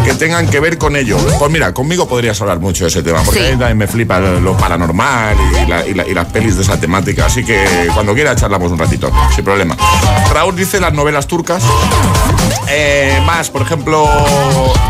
que 0.03 0.13
tengan 0.15 0.47
que 0.47 0.59
ver 0.59 0.77
con 0.79 0.95
ello. 0.95 1.17
Pues 1.37 1.51
mira, 1.51 1.73
conmigo 1.73 2.07
podrías 2.07 2.41
hablar 2.41 2.59
mucho 2.59 2.85
de 2.85 2.89
ese 2.89 3.03
tema, 3.03 3.21
porque 3.23 3.39
Sí. 3.39 3.45
a 3.47 3.51
mí 3.51 3.57
también 3.57 3.77
me 3.77 3.87
flipa 3.87 4.19
lo 4.19 4.57
paranormal 4.57 5.35
y, 5.63 5.69
la- 5.69 5.85
y 5.87 5.93
la- 5.93 6.07
y 6.07 6.13
las 6.13 6.25
pelis 6.27 6.55
de 6.55 6.63
esa 6.63 6.79
temática. 6.79 7.27
Así 7.27 7.43
que 7.43 7.63
cuando 7.93 8.13
quiera 8.15 8.35
charlamos 8.35 8.71
un 8.71 8.79
ratito, 8.79 9.11
sin 9.35 9.43
problema. 9.45 9.77
Raúl 10.33 10.55
dice 10.55 10.79
las 10.79 10.93
novelas 10.93 11.27
turcas. 11.27 11.61
Eh, 12.67 13.21
más, 13.25 13.49
por 13.49 13.61
ejemplo, 13.61 14.07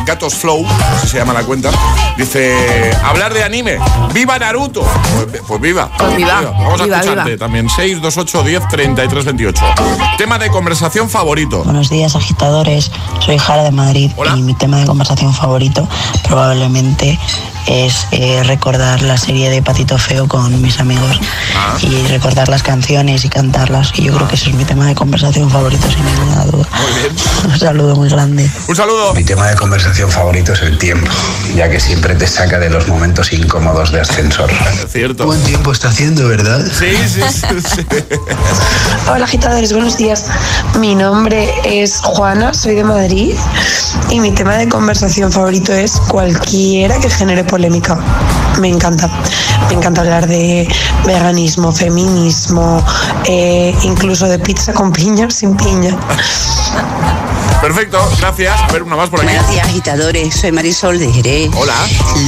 Gatos 0.05 0.35
Flow, 0.35 0.65
así 0.95 1.07
se 1.07 1.17
llama 1.17 1.33
la 1.33 1.43
cuenta, 1.43 1.71
dice, 2.17 2.91
hablar 3.03 3.33
de 3.33 3.43
anime, 3.43 3.79
¡viva 4.13 4.37
Naruto! 4.37 4.83
Pues, 5.31 5.41
pues 5.47 5.61
viva. 5.61 5.89
Pues 6.01 6.15
viva, 6.17 6.41
Vamos 6.41 6.81
a 6.81 6.83
viva, 6.85 6.97
escucharte 6.97 7.29
viva. 7.31 7.39
también, 7.45 7.69
628 7.69 8.43
10 8.43 8.67
33 8.69 9.25
28. 9.25 9.65
Tema 10.17 10.37
de 10.39 10.49
conversación 10.49 11.09
favorito. 11.09 11.63
Buenos 11.63 11.89
días, 11.89 12.15
agitadores. 12.15 12.91
Soy 13.19 13.37
Jara 13.37 13.63
de 13.63 13.71
Madrid 13.71 14.11
y 14.35 14.41
mi 14.41 14.53
tema 14.53 14.77
de 14.79 14.85
conversación 14.85 15.33
favorito 15.33 15.87
probablemente 16.27 17.19
es 17.67 18.07
eh, 18.11 18.41
recordar 18.43 19.01
la 19.01 19.17
serie 19.17 19.49
de 19.49 19.61
Patito 19.61 19.97
Feo 19.97 20.27
con 20.27 20.61
mis 20.61 20.79
amigos 20.79 21.19
Ah. 21.55 21.77
y 21.81 22.07
recordar 22.07 22.47
las 22.49 22.63
canciones 22.63 23.25
y 23.25 23.29
cantarlas. 23.29 23.91
Y 23.95 24.03
yo 24.03 24.13
creo 24.15 24.27
que 24.27 24.35
ese 24.35 24.49
es 24.49 24.55
mi 24.55 24.63
tema 24.65 24.85
de 24.87 24.95
conversación 24.95 25.49
favorito, 25.49 25.85
sin 25.89 26.03
ninguna 26.05 26.45
duda. 26.45 26.67
Muy 26.81 27.01
bien. 27.01 27.15
Un 27.53 27.59
saludo 27.59 27.95
muy 27.95 28.09
grande. 28.09 28.49
Un 28.67 28.75
saludo. 28.75 29.13
Mi 29.13 29.23
tema 29.23 29.47
de 29.47 29.55
conversación 29.55 30.09
favorito 30.09 30.53
es 30.53 30.61
el 30.61 30.77
tiempo, 30.77 31.11
ya 31.55 31.69
que 31.69 31.79
siempre 31.79 32.15
te 32.15 32.25
saca 32.27 32.57
de 32.59 32.69
los 32.69 32.87
momentos 32.87 33.31
incómodos 33.33 33.91
de 33.91 34.01
ascensor. 34.01 34.49
Es 34.85 34.91
cierto. 34.91 35.25
Buen 35.25 35.41
tiempo 35.43 35.71
está 35.71 35.89
haciendo, 35.89 36.27
¿verdad? 36.27 36.65
Sí, 36.71 36.95
sí, 37.07 37.21
sí. 37.29 37.45
sí. 37.75 37.85
Hola 39.09 39.25
agitadores, 39.25 39.73
buenos 39.73 39.97
días. 39.97 40.25
Mi 40.79 40.95
nombre 40.95 41.49
es 41.65 41.99
Juana, 42.01 42.53
soy 42.53 42.75
de 42.75 42.83
Madrid 42.83 43.35
y 44.09 44.19
mi 44.19 44.31
tema 44.31 44.55
de 44.57 44.67
conversación 44.69 45.31
favorito 45.31 45.73
es 45.73 45.93
cualquiera 46.07 46.97
que 46.99 47.09
genere 47.09 47.43
polémica. 47.51 47.99
Me 48.61 48.69
encanta. 48.69 49.09
Me 49.67 49.75
encanta 49.75 50.01
hablar 50.01 50.25
de 50.25 50.67
veganismo, 51.05 51.71
feminismo, 51.71 52.81
eh, 53.25 53.75
incluso 53.83 54.27
de 54.27 54.39
pizza 54.39 54.73
con 54.73 54.91
piña 54.91 55.29
sin 55.29 55.55
piña. 55.55 55.97
Perfecto, 57.61 57.99
gracias. 58.19 58.59
A 58.59 58.73
ver, 58.73 58.81
una 58.81 58.95
más 58.95 59.09
por 59.09 59.19
aquí. 59.19 59.27
Buenos 59.27 59.47
días, 59.51 59.67
agitadores. 59.67 60.33
Soy 60.33 60.51
Marisol 60.51 60.97
de 60.97 61.11
Jerez. 61.11 61.51
Hola. 61.55 61.75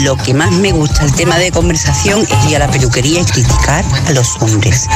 Lo 0.04 0.16
que 0.16 0.32
más 0.32 0.52
me 0.52 0.72
gusta, 0.72 1.04
el 1.04 1.14
tema 1.16 1.40
de 1.40 1.52
conversación, 1.52 2.22
es 2.22 2.52
ir 2.52 2.58
a 2.58 2.60
la 2.60 2.68
peluquería 2.68 3.22
y 3.22 3.26
criticar 3.26 3.84
a 4.08 4.12
los 4.12 4.36
hombres. 4.42 4.88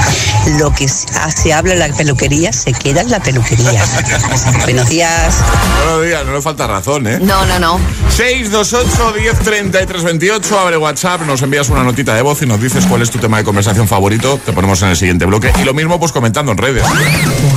Lo 0.60 0.72
que 0.72 0.88
se 0.88 1.54
habla 1.54 1.74
en 1.74 1.80
la 1.80 1.88
peluquería 1.88 2.54
se 2.54 2.72
queda 2.72 3.02
en 3.02 3.10
la 3.10 3.20
peluquería. 3.20 3.84
Buenos 4.64 4.88
días. 4.90 5.38
Buenos 5.86 6.06
días, 6.06 6.26
no 6.26 6.34
le 6.34 6.42
falta 6.44 6.68
razón, 6.68 7.08
¿eh? 7.08 7.18
No, 7.20 7.44
no, 7.48 7.58
no. 7.58 7.80
628 8.10 9.14
10 9.14 9.40
33 9.40 10.04
28, 10.04 10.60
abre 10.60 10.78
WhatsApp, 10.78 11.22
nos 11.22 11.42
envías 11.42 11.70
una 11.70 11.84
notita 11.84 12.14
de 12.14 12.22
voz 12.22 12.44
y 12.44 12.46
nos 12.46 12.62
dices 12.62 12.86
cuál 12.86 13.02
es 13.02 13.10
tu 13.10 13.18
tema 13.18 13.38
de 13.38 13.44
conversación 13.44 13.88
favorito. 13.88 14.40
Te 14.46 14.54
ponemos 14.54 14.80
en 14.84 14.90
el 14.90 14.98
siguiente 14.98 15.26
bloque. 15.26 15.52
Y 15.60 15.64
lo 15.64 15.74
mismo, 15.74 16.00
pues 16.00 16.12
comentando 16.12 16.52
en 16.52 16.60
redes. 16.60 16.84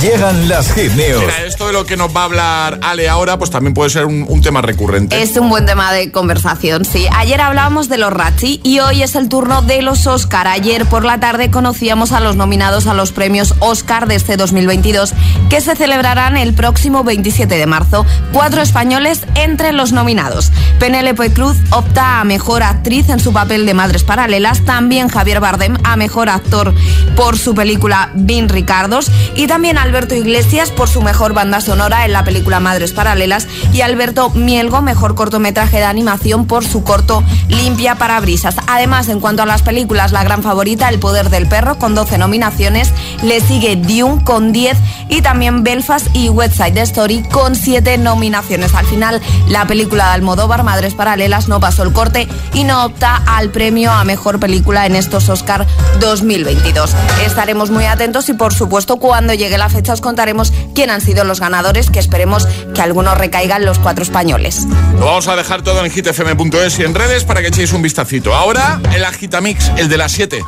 Llegan 0.01 0.49
las 0.49 0.73
hit 0.73 0.91
news. 0.93 1.21
Mira, 1.21 1.43
esto 1.45 1.67
de 1.67 1.73
lo 1.73 1.85
que 1.85 1.95
nos 1.95 2.15
va 2.15 2.21
a 2.21 2.25
hablar 2.25 2.70
Ale 2.81 3.09
ahora, 3.09 3.37
pues 3.37 3.49
también 3.49 3.73
puede 3.73 3.89
ser 3.89 4.05
un, 4.05 4.41
tema 4.41 4.61
recurrente. 4.61 5.21
Es 5.21 5.37
un 5.37 5.49
buen 5.49 5.65
tema 5.65 5.91
de 5.91 6.11
conversación, 6.11 6.83
sí. 6.83 7.05
Ayer 7.15 7.39
hablábamos 7.41 7.89
de 7.89 7.97
los 7.97 8.11
Razzie 8.11 8.59
y 8.63 8.79
hoy 8.79 9.03
es 9.03 9.15
el 9.15 9.29
turno 9.29 9.61
de 9.61 9.81
los 9.83 10.07
Oscar. 10.07 10.47
Ayer 10.47 10.85
por 10.87 11.05
la 11.05 11.19
tarde 11.19 11.51
conocíamos 11.51 12.11
a 12.11 12.19
los 12.19 12.35
nominados 12.35 12.87
a 12.87 12.93
los 12.93 13.11
premios 13.11 13.53
Oscar 13.59 14.07
de 14.07 14.15
este 14.15 14.37
2022 14.37 15.13
que 15.49 15.61
se 15.61 15.75
celebrarán 15.75 16.37
el 16.37 16.53
próximo 16.53 17.03
27 17.03 17.55
de 17.55 17.65
marzo. 17.67 18.05
Cuatro 18.33 18.61
españoles 18.61 19.25
entre 19.35 19.73
los 19.73 19.91
nominados. 19.91 20.51
Penélope 20.79 21.31
Cruz 21.33 21.57
opta 21.69 22.19
a 22.19 22.23
mejor 22.23 22.63
actriz 22.63 23.09
en 23.09 23.19
su 23.19 23.33
papel 23.33 23.65
de 23.65 23.73
Madres 23.73 24.03
Paralelas. 24.03 24.61
También 24.61 25.09
Javier 25.09 25.39
Bardem 25.39 25.77
a 25.83 25.95
mejor 25.97 26.29
actor 26.29 26.73
por 27.15 27.37
su 27.37 27.53
película 27.53 28.11
Vin 28.15 28.49
Ricardos. 28.49 29.11
Y 29.35 29.47
también 29.47 29.77
Alberto 29.77 30.15
Iglesias 30.15 30.71
por 30.71 30.89
su 30.89 31.01
mejor 31.01 31.33
banda 31.33 31.61
sonora 31.61 32.05
en 32.05 32.13
la 32.13 32.23
película 32.23 32.59
Madres 32.61 32.93
Paralelas. 32.93 33.47
Y 33.73 33.81
Alberto 33.81 34.29
Mielgo, 34.31 34.81
mejor 34.81 35.15
cortometraje 35.15 35.77
de 35.77 35.85
animación 35.85 36.47
por 36.47 36.65
su 36.65 36.83
corto 36.83 37.23
Limpia 37.47 37.95
Parabrisas. 37.95 38.55
Además, 38.67 39.09
en 39.09 39.19
cuanto 39.19 39.43
a 39.43 39.45
las 39.45 39.61
películas, 39.61 40.11
la 40.11 40.23
gran 40.23 40.43
favorita, 40.43 40.89
El 40.89 40.99
Poder 40.99 41.29
del 41.29 41.47
Perro, 41.47 41.77
con 41.77 41.95
12 41.95 42.17
nominaciones. 42.17 42.91
Le 43.23 43.41
sigue 43.41 43.75
Dune 43.75 44.23
con 44.23 44.51
10 44.51 44.77
y 45.09 45.21
también 45.21 45.63
Belfast 45.63 46.07
y 46.13 46.29
West 46.29 46.55
Side 46.55 46.81
Story 46.81 47.23
con 47.23 47.55
7 47.55 47.97
nominaciones. 47.97 48.73
Al 48.73 48.85
final, 48.85 49.21
la 49.47 49.67
película 49.67 50.05
de 50.05 50.11
Almodóvar, 50.11 50.63
Madres 50.63 50.93
Paralelas, 50.93 51.47
no 51.47 51.59
pasó 51.59 51.83
el 51.83 51.93
corte 51.93 52.27
y 52.53 52.63
no 52.63 52.85
opta 52.85 53.21
al 53.25 53.49
premio 53.49 53.91
a 53.91 54.03
mejor 54.03 54.39
película 54.39 54.85
en 54.85 54.95
estos 54.95 55.29
Oscar 55.29 55.67
2022. 55.99 56.91
Estaremos 57.25 57.71
muy 57.71 57.85
atentos 57.85 58.29
y, 58.29 58.33
por 58.33 58.53
supuesto, 58.53 58.97
cuando 58.97 59.33
llegue 59.33 59.57
la 59.57 59.69
fecha 59.69 59.93
os 59.93 60.01
contaremos 60.01 60.53
quién 60.73 60.89
han 60.89 61.01
sido 61.01 61.23
los 61.23 61.39
ganadores, 61.39 61.89
que 61.89 61.99
esperemos 61.99 62.47
que 62.73 62.81
algunos 62.81 63.17
recaigan 63.17 63.65
los 63.65 63.79
cuatro 63.79 64.03
españoles. 64.03 64.65
Lo 64.99 65.05
vamos 65.05 65.27
a 65.27 65.35
dejar 65.35 65.61
todo 65.61 65.83
en 65.83 65.91
hitfm.es 65.91 66.79
y 66.79 66.83
en 66.83 66.95
redes 66.95 67.23
para 67.23 67.41
que 67.41 67.47
echéis 67.47 67.73
un 67.73 67.81
vistacito. 67.81 68.33
Ahora, 68.33 68.79
el 68.93 69.03
Agitamix, 69.03 69.71
el 69.77 69.89
de 69.89 69.97
las 69.97 70.11
7. 70.11 70.41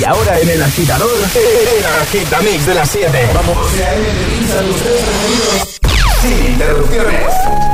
Y 0.00 0.04
ahora 0.04 0.38
en 0.40 0.50
el 0.50 0.62
agitador, 0.62 1.10
el 1.10 1.86
agitamix 2.02 2.66
de 2.66 2.74
las 2.74 2.90
7. 2.90 3.30
Vamos. 3.34 3.56
Sin 6.22 6.52
interrupciones. 6.52 7.73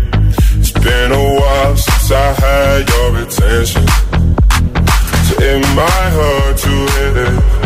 Been 0.83 1.11
a 1.11 1.35
while 1.39 1.77
since 1.77 2.11
I 2.11 2.33
had 2.33 2.89
your 2.89 3.17
attention. 3.23 3.85
So 5.27 5.33
it 5.39 5.61
might 5.75 6.09
hurt 6.17 6.57
to 6.57 6.69
hit 6.69 7.17
it. 7.27 7.61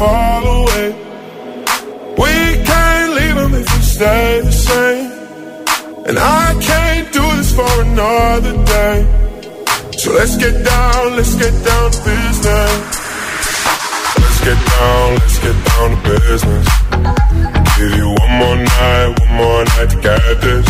Fall 0.00 0.46
away. 0.46 0.86
We 2.16 2.49
stay 4.00 4.40
the 4.40 4.52
same. 4.52 5.10
And 6.08 6.16
I 6.18 6.46
can't 6.68 7.12
do 7.12 7.24
this 7.36 7.52
for 7.54 7.72
another 7.84 8.54
day. 8.74 8.98
So 10.00 10.14
let's 10.18 10.36
get 10.38 10.56
down, 10.64 11.16
let's 11.16 11.34
get 11.34 11.52
down 11.68 11.90
to 11.92 12.00
business. 12.08 12.72
Let's 14.22 14.40
get 14.48 14.60
down, 14.72 15.06
let's 15.20 15.38
get 15.44 15.56
down 15.70 15.88
to 15.92 16.00
business. 16.08 16.66
I'll 16.92 17.68
give 17.76 17.92
you 18.00 18.08
one 18.22 18.34
more 18.40 18.56
night, 18.56 19.08
one 19.20 19.34
more 19.40 19.64
night 19.72 19.90
to 19.92 19.98
get 20.00 20.40
this. 20.40 20.69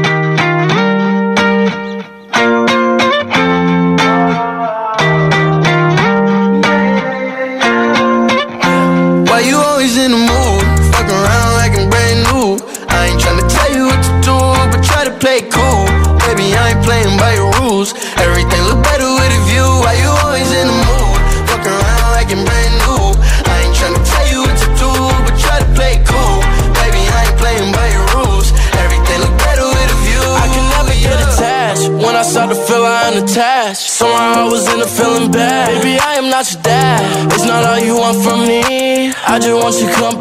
just 39.41 39.63
want 39.63 39.81
you 39.81 39.89
come 39.89 40.20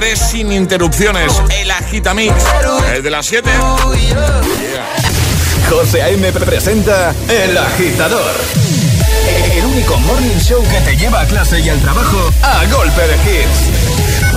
tres 0.00 0.20
sin 0.20 0.52
interrupciones. 0.52 1.42
El 1.58 1.68
Agitamix, 1.72 2.32
desde 2.92 3.10
las 3.10 3.26
7. 3.26 3.50
José 5.68 6.02
A.M. 6.02 6.30
presenta 6.32 7.12
El 7.28 7.58
Agitador. 7.58 8.32
El 9.56 9.64
único 9.64 9.96
morning 9.98 10.38
show 10.38 10.62
que 10.62 10.80
te 10.82 10.96
lleva 10.96 11.22
a 11.22 11.26
clase 11.26 11.58
y 11.58 11.68
al 11.68 11.80
trabajo 11.80 12.30
a 12.42 12.64
golpe 12.66 13.02
de 13.08 13.16
hits. 13.24 14.36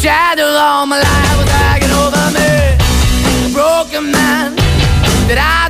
Shadow 0.00 0.46
all 0.46 0.86
my 0.86 0.98
life 0.98 1.36
was 1.36 1.50
hanging 1.50 1.90
over 1.90 2.30
me. 2.32 2.74
A 3.44 3.52
broken 3.52 4.10
man 4.10 4.56
that 5.28 5.36
I. 5.38 5.69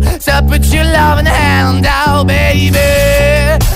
to 0.00 0.44
put 0.48 0.64
your 0.72 0.84
loving 0.84 1.26
hand 1.26 1.86
out, 1.86 2.26
baby. 2.26 2.78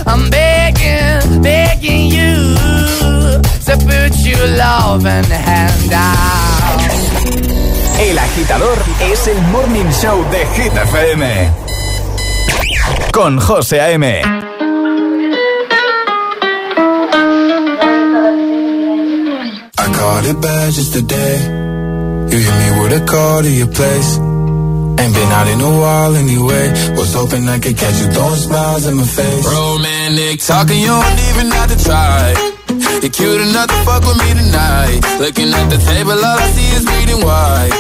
I'm 0.07 0.31
begging, 0.31 1.43
begging 1.43 2.07
you 2.11 2.55
to 3.67 3.77
put 3.85 4.13
your 4.25 4.47
loving 4.57 5.31
hand 5.31 5.93
out. 5.93 6.47
El 7.99 8.19
agitador 8.19 8.79
es 9.01 9.27
el 9.27 9.41
morning 9.53 9.91
show 9.91 10.25
de 10.31 10.47
Hit 10.55 10.73
FM. 10.73 11.51
Con 13.13 13.39
José 13.41 13.81
A.M. 13.81 14.23
I 19.79 19.93
caught 19.95 20.25
it 20.27 20.41
bad 20.41 20.73
just 20.73 20.93
today. 20.93 21.39
You 22.31 22.39
hit 22.39 22.55
me 22.61 22.83
with 22.83 23.03
a 23.03 23.05
call 23.07 23.43
to 23.43 23.51
your 23.51 23.69
place. 23.69 24.26
Ain't 24.99 25.15
been 25.15 25.31
out 25.39 25.49
in 25.49 25.61
a 25.61 25.73
while 25.83 26.15
anyway. 26.17 26.67
Was 26.97 27.13
hoping 27.15 27.49
I 27.49 27.59
could 27.59 27.77
catch 27.77 27.97
you 28.01 28.09
throwing 28.13 28.41
smiles 28.41 28.87
in 28.87 28.97
my 28.97 29.05
face. 29.05 29.45
Romantic 29.47 30.41
talking, 30.41 30.81
you 30.81 30.89
don't 30.89 31.21
even 31.31 31.47
have 31.53 31.71
to 31.75 31.79
try. 31.85 32.57
You're 33.03 33.13
cute 33.13 33.41
enough 33.41 33.69
to 33.69 33.79
fuck 33.85 34.03
with 34.09 34.19
me 34.19 34.31
tonight. 34.41 35.01
Looking 35.21 35.53
at 35.53 35.69
the 35.69 35.79
table, 35.79 36.17
all 36.17 36.39
I 36.41 36.49
see 36.57 36.69
is 36.77 36.85
bleeding 36.89 37.23
white. 37.23 37.75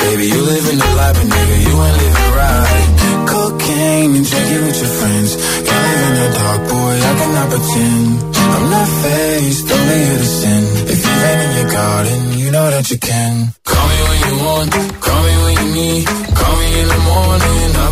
Baby, 0.00 0.24
you 0.32 0.40
living 0.42 0.78
the 0.78 0.90
life, 0.96 1.14
but 1.18 1.28
nigga, 1.28 1.56
you 1.66 1.74
ain't 1.76 1.96
living 2.02 2.30
right. 2.40 2.88
Cocaine 3.28 4.12
and 4.16 4.26
drinking 4.26 4.62
with 4.66 4.78
your 4.80 4.92
friends. 4.98 5.30
Can't 5.66 5.84
live 5.88 6.02
in 6.08 6.14
the 6.20 6.28
dark, 6.40 6.60
boy, 6.72 6.94
I 6.98 7.12
cannot 7.20 7.48
pretend. 7.52 8.08
I'm 8.52 8.66
not 8.70 8.88
faced, 9.02 9.66
only 9.72 9.98
here 10.08 10.18
to 10.18 10.30
sin. 10.40 10.62
If 10.92 10.98
you 11.04 11.14
rain 11.22 11.38
in 11.46 11.50
your 11.58 11.70
garden, 11.72 12.20
you 12.38 12.50
know 12.50 12.70
that 12.70 12.90
you 12.90 12.98
can. 12.98 13.54
Call 13.64 13.86
me 13.88 13.98
when 14.08 14.18
you 14.26 14.34
want, 14.44 14.70
call 15.00 15.22
me 15.22 15.41
when 15.62 15.74
you 15.74 15.82
need. 15.82 16.06
Call 16.06 16.56
me 16.56 16.80
in 16.80 16.88
the 16.88 16.98
morning, 16.98 17.76
I'll 17.76 17.91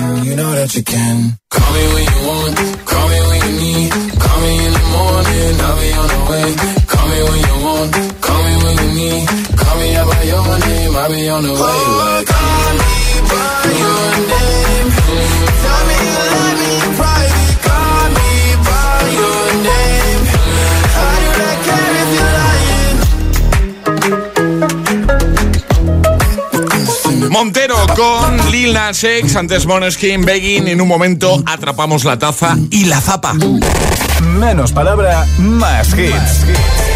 that 0.61 0.75
you. 0.77 0.83
Call 1.49 1.73
me 1.73 1.83
when 1.93 2.05
you 2.05 2.19
want, 2.29 2.55
call 2.85 3.07
me 3.09 3.19
when 3.29 3.39
you 3.45 3.53
need. 3.61 3.91
Call 4.21 4.37
me 4.41 4.51
in 4.61 4.73
the 4.77 4.85
morning, 4.93 5.53
I'll 5.57 5.77
be 5.81 5.89
on 6.01 6.07
the 6.13 6.21
way. 6.29 6.49
Call 6.85 7.07
me 7.09 7.19
when 7.29 7.39
you 7.49 7.55
want, 7.65 7.91
call 8.21 8.41
me 8.45 8.53
when 8.61 8.75
you 8.81 8.89
need. 9.01 9.25
Call 9.57 9.75
me 9.81 9.87
out 9.97 10.07
by 10.11 10.21
your 10.21 10.59
name, 10.61 10.93
I'll 11.01 11.09
be 11.09 11.29
on 11.29 11.43
the 11.49 11.53
way. 11.61 11.79
Like, 12.01 12.27
call 12.29 12.73
me 12.77 12.93
by 13.31 13.73
your 13.81 14.05
name. 14.33 14.87
Tell 15.65 15.83
me 15.89 15.97
you 16.05 16.21
love 16.29 16.57
me 16.61 17.20
Montero 27.51 27.85
con 27.97 28.49
Lil 28.49 28.71
Nas 28.71 29.03
X, 29.03 29.35
antes 29.35 29.65
Moneskin, 29.65 30.23
Begging. 30.23 30.69
En 30.69 30.79
un 30.79 30.87
momento 30.87 31.43
atrapamos 31.45 32.05
la 32.05 32.17
taza 32.17 32.55
y 32.69 32.85
la 32.85 33.01
zapa. 33.01 33.33
Menos 34.23 34.71
palabra, 34.71 35.27
más 35.37 35.89
hits. 35.89 36.45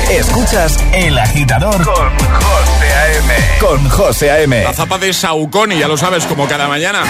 Escuchas 0.10 0.82
El 0.93 1.20
Agitador 1.20 1.76
con 1.84 2.10
José 2.10 2.93
A.M. 2.93 3.34
Con 3.60 3.89
José 3.89 4.32
A.M. 4.32 4.64
La 4.64 4.72
zapa 4.72 4.97
de 4.97 5.12
Saucony, 5.12 5.78
ya 5.78 5.89
lo 5.89 5.97
sabes, 5.97 6.26
como 6.26 6.47
cada 6.47 6.70
mañana. 6.70 7.03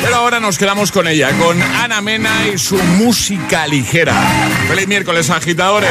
Pero 0.00 0.14
ahora 0.14 0.38
nos 0.38 0.56
quedamos 0.56 0.92
con 0.92 1.08
ella, 1.08 1.32
con 1.32 1.60
Ana 1.60 2.00
Mena 2.00 2.46
y 2.46 2.58
su 2.58 2.76
música 2.76 3.66
ligera. 3.66 4.14
Feliz 4.68 4.86
miércoles, 4.86 5.30
agitadores. 5.30 5.90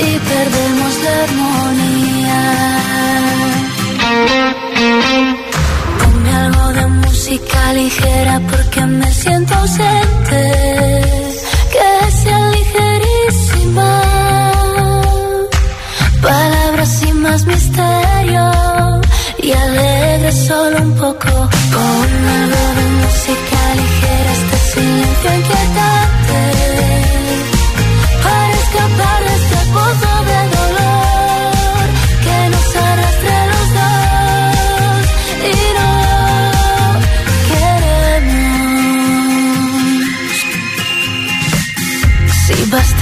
y 0.00 0.18
perdemos 0.18 0.92
la 1.04 1.14
armonía. 1.24 2.40
Ponme 5.98 6.30
algo 6.36 6.66
de 6.72 6.86
música 6.86 7.72
ligera 7.72 8.40
porque 8.50 8.80
me 8.86 9.12
siento 9.12 9.54
ausente. 9.54 10.42
Que 11.72 12.10
sea 12.22 12.50
ligerísima. 12.50 14.02
Palabras 16.22 16.88
sin 17.00 17.20
más 17.22 17.44
misterio 17.46 18.50
y 19.38 19.52
alegre 19.52 20.32
solo 20.32 20.82
un 20.82 20.94
poco. 20.94 21.30
Ponme 21.74 22.30
algo 22.44 22.64
de 22.78 22.86
música 23.02 23.60
ligera, 23.80 24.32
este 24.38 24.58
silencio 24.72 25.34
inquietante. 25.38 26.07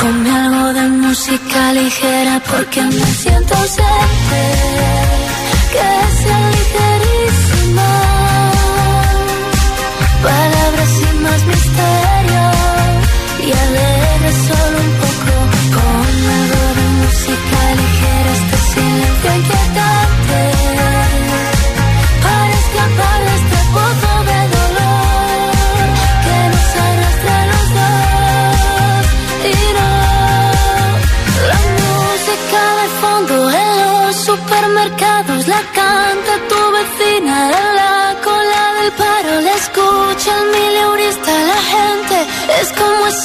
Ponme 0.00 0.30
algo 0.30 0.72
de 0.72 0.88
música 1.04 1.72
ligera 1.72 2.40
porque 2.50 2.82
me 2.82 3.06
siento 3.20 3.54
ausente, 3.54 4.42
que 5.72 5.88
sea 6.18 6.40
ligerísima. 6.56 7.90
Palabras 10.22 10.88
sin 10.98 11.22
más 11.22 11.42
misterio 11.46 12.44
y 13.46 13.52
alegre 13.64 14.07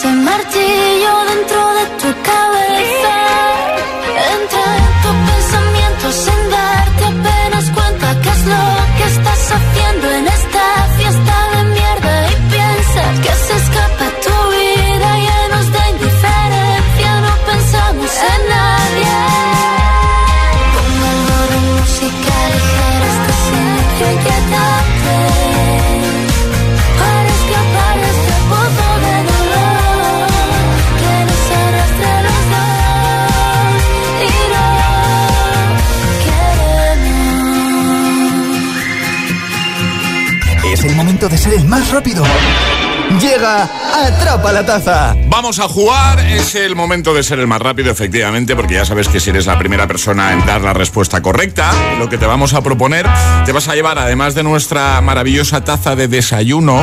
como 0.04 0.30
ese 0.30 0.43
ser 41.44 41.56
el 41.56 41.66
más 41.66 41.92
rápido. 41.92 42.24
Llega 43.20 43.64
Atrapa 43.64 44.54
la 44.54 44.66
Taza. 44.66 45.14
Vamos 45.28 45.60
a 45.60 45.68
jugar, 45.68 46.20
es 46.20 46.56
el 46.56 46.74
momento 46.74 47.14
de 47.14 47.22
ser 47.22 47.40
el 47.40 47.48
más 47.48 47.62
rápido, 47.62 47.92
efectivamente, 47.92 48.56
porque 48.56 48.76
ya 48.76 48.86
sabes 48.86 49.10
que 49.10 49.20
si 49.20 49.32
eres 49.32 49.46
la 49.46 49.60
primera 49.60 49.86
persona 49.86 50.32
en 50.32 50.46
dar 50.46 50.62
la 50.62 50.72
respuesta 50.72 51.22
correcta, 51.22 51.74
lo 52.00 52.08
que 52.08 52.18
te 52.18 52.26
vamos 52.26 52.54
a 52.54 52.62
proponer, 52.62 53.06
te 53.46 53.52
vas 53.52 53.68
a 53.68 53.76
llevar, 53.76 54.00
además 54.00 54.36
de 54.36 54.44
nuestra 54.44 55.02
maravillosa 55.02 55.66
taza 55.66 55.98
de 55.98 56.08
desayuno, 56.08 56.82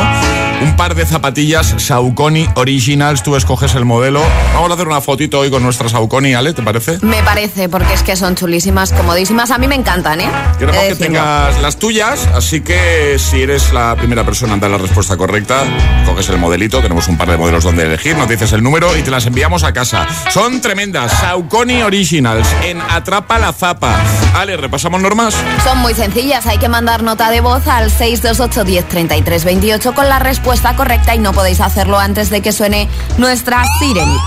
un 0.61 0.77
par 0.77 0.95
de 0.95 1.07
zapatillas 1.07 1.75
Saucony 1.79 2.47
Originals, 2.55 3.23
tú 3.23 3.37
escoges 3.37 3.75
el 3.75 3.85
modelo. 3.85 4.21
Vamos 4.55 4.71
a 4.71 4.75
hacer 4.75 4.87
una 4.87 5.01
fotito 5.01 5.39
hoy 5.39 5.51
con 5.51 5.63
nuestras 5.63 5.93
Saucony, 5.93 6.35
Ale, 6.35 6.53
¿te 6.53 6.63
parece? 6.63 6.99
Me 7.03 7.23
parece, 7.23 7.69
porque 7.69 7.95
es 7.95 8.03
que 8.03 8.17
son 8.17 8.35
chulísimas, 8.37 8.93
comodísimas. 8.93 9.51
A 9.51 9.59
mí 9.59 9.67
me 9.69 9.75
encantan, 9.75 10.21
¿eh? 10.21 10.31
Queremos 10.59 10.83
que 10.83 10.95
tengas 10.97 11.61
las 11.61 11.77
tuyas, 11.77 12.29
así 12.35 12.61
que 12.61 13.17
si 13.19 13.43
eres 13.43 13.73
la 13.73 13.97
primera 13.97 14.25
persona 14.25 14.55
en 14.55 14.61
dar 14.61 14.71
la 14.71 14.79
respuesta 14.79 15.17
correcta, 15.17 15.65
coges 16.05 16.29
el 16.29 16.39
modelito, 16.39 16.81
tenemos 16.81 17.09
un 17.09 17.17
par 17.17 17.31
de 17.31 17.39
modelos 17.39 17.65
donde 17.65 17.85
elegir, 17.85 18.17
nos 18.17 18.29
dices 18.29 18.53
el 18.53 18.63
número 18.63 18.97
y 18.97 19.03
te 19.03 19.11
las 19.11 19.27
enviamos 19.27 19.65
a 19.65 19.73
casa. 19.73 20.07
Son 20.31 20.61
tremendas, 20.61 21.13
Saucony 21.21 21.83
Originals, 21.83 22.49
en 22.65 22.81
Atrapa 22.81 23.39
la 23.39 23.53
Zapa. 23.53 23.97
Ale, 24.35 24.57
¿repasamos 24.57 25.01
normas? 25.01 25.35
Son 25.65 25.79
muy 25.79 25.95
sencillas, 25.95 26.47
hay 26.47 26.59
que 26.59 26.69
mandar 26.69 27.03
nota 27.03 27.31
de 27.31 27.41
voz 27.41 27.67
al 27.67 27.91
628 27.91 28.65
10 28.65 28.89
33 28.89 29.45
28 29.45 29.95
con 29.95 30.09
la 30.09 30.19
respuesta 30.19 30.49
correcta 30.76 31.14
y 31.14 31.18
no 31.20 31.32
podéis 31.32 31.61
hacerlo 31.61 31.98
antes 31.98 32.28
de 32.28 32.42
que 32.42 32.51
suene 32.51 32.88
nuestra 33.18 33.62
Sirenita. 33.78 34.20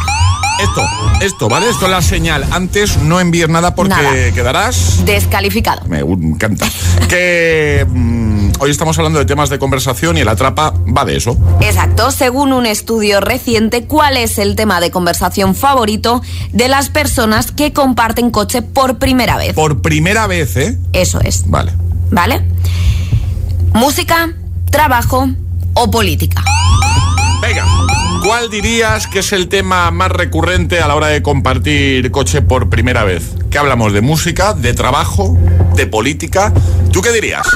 Esto, 0.62 0.82
esto, 1.20 1.50
¿vale? 1.50 1.70
Esto 1.70 1.86
es 1.86 1.92
la 1.92 2.02
señal. 2.02 2.46
Antes 2.52 2.98
no 2.98 3.20
envíes 3.20 3.50
nada 3.50 3.76
porque 3.76 3.90
Nada. 3.90 4.32
quedarás. 4.34 5.04
Descalificado. 5.04 5.86
Me 5.88 6.00
encanta. 6.00 6.66
que 7.10 7.86
mm, 7.90 8.52
hoy 8.60 8.72
estamos 8.72 8.98
hablando 8.98 9.20
de 9.20 9.26
temas 9.26 9.50
de 9.50 9.60
conversación 9.60 10.18
y 10.18 10.24
la 10.24 10.36
trapa 10.38 10.74
va 10.96 11.04
de 11.04 11.18
eso. 11.18 11.38
Exacto, 11.60 12.12
según 12.12 12.54
un 12.54 12.66
estudio 12.66 13.20
reciente, 13.20 13.86
¿cuál 13.86 14.16
es 14.16 14.38
el 14.38 14.56
tema 14.56 14.80
de 14.80 14.92
conversación 14.92 15.56
favorito 15.56 16.22
de 16.54 16.70
las 16.70 16.88
personas 16.90 17.52
que 17.52 17.74
comparten 17.74 18.32
coche 18.32 18.62
por 18.62 18.98
primera 18.98 19.36
vez? 19.36 19.54
Por 19.56 19.82
primera 19.82 20.26
vez, 20.28 20.56
¿eh? 20.56 20.78
Eso 20.94 21.20
es, 21.20 21.50
Vale. 21.50 21.74
¿vale? 22.12 22.46
Música, 23.74 24.34
trabajo 24.72 25.28
o 25.74 25.90
política. 25.92 26.44
Venga, 27.42 27.66
¿cuál 28.26 28.50
dirías 28.50 29.08
que 29.08 29.20
es 29.20 29.34
el 29.34 29.50
tema 29.50 29.92
más 29.92 30.10
recurrente 30.12 30.80
a 30.80 30.88
la 30.88 30.96
hora 30.96 31.08
de 31.08 31.22
compartir 31.22 32.10
coche 32.12 32.42
por 32.42 32.70
primera 32.70 33.04
vez? 33.04 33.24
¿Qué 33.50 33.58
hablamos? 33.58 33.94
¿De 33.94 34.02
música, 34.02 34.54
de 34.54 34.74
trabajo, 34.74 35.38
de 35.76 35.86
política? 35.88 36.54
¿Tú 36.92 37.02
qué 37.02 37.12
dirías? 37.12 37.48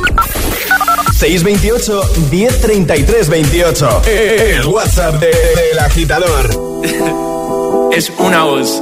628 1.17 2.01
1033 2.31 3.29
28. 3.29 4.01
El 4.05 4.65
WhatsApp 4.67 5.15
de- 5.19 5.27
del 5.27 5.79
agitador. 5.79 6.49
es 7.93 8.11
una 8.19 8.43
voz. 8.43 8.81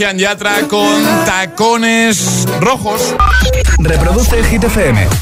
Sebastián 0.00 0.18
Yatra 0.18 0.66
con 0.66 1.04
tacones 1.26 2.46
rojos. 2.58 3.14
Reproduce 3.80 4.38
el. 4.38 5.20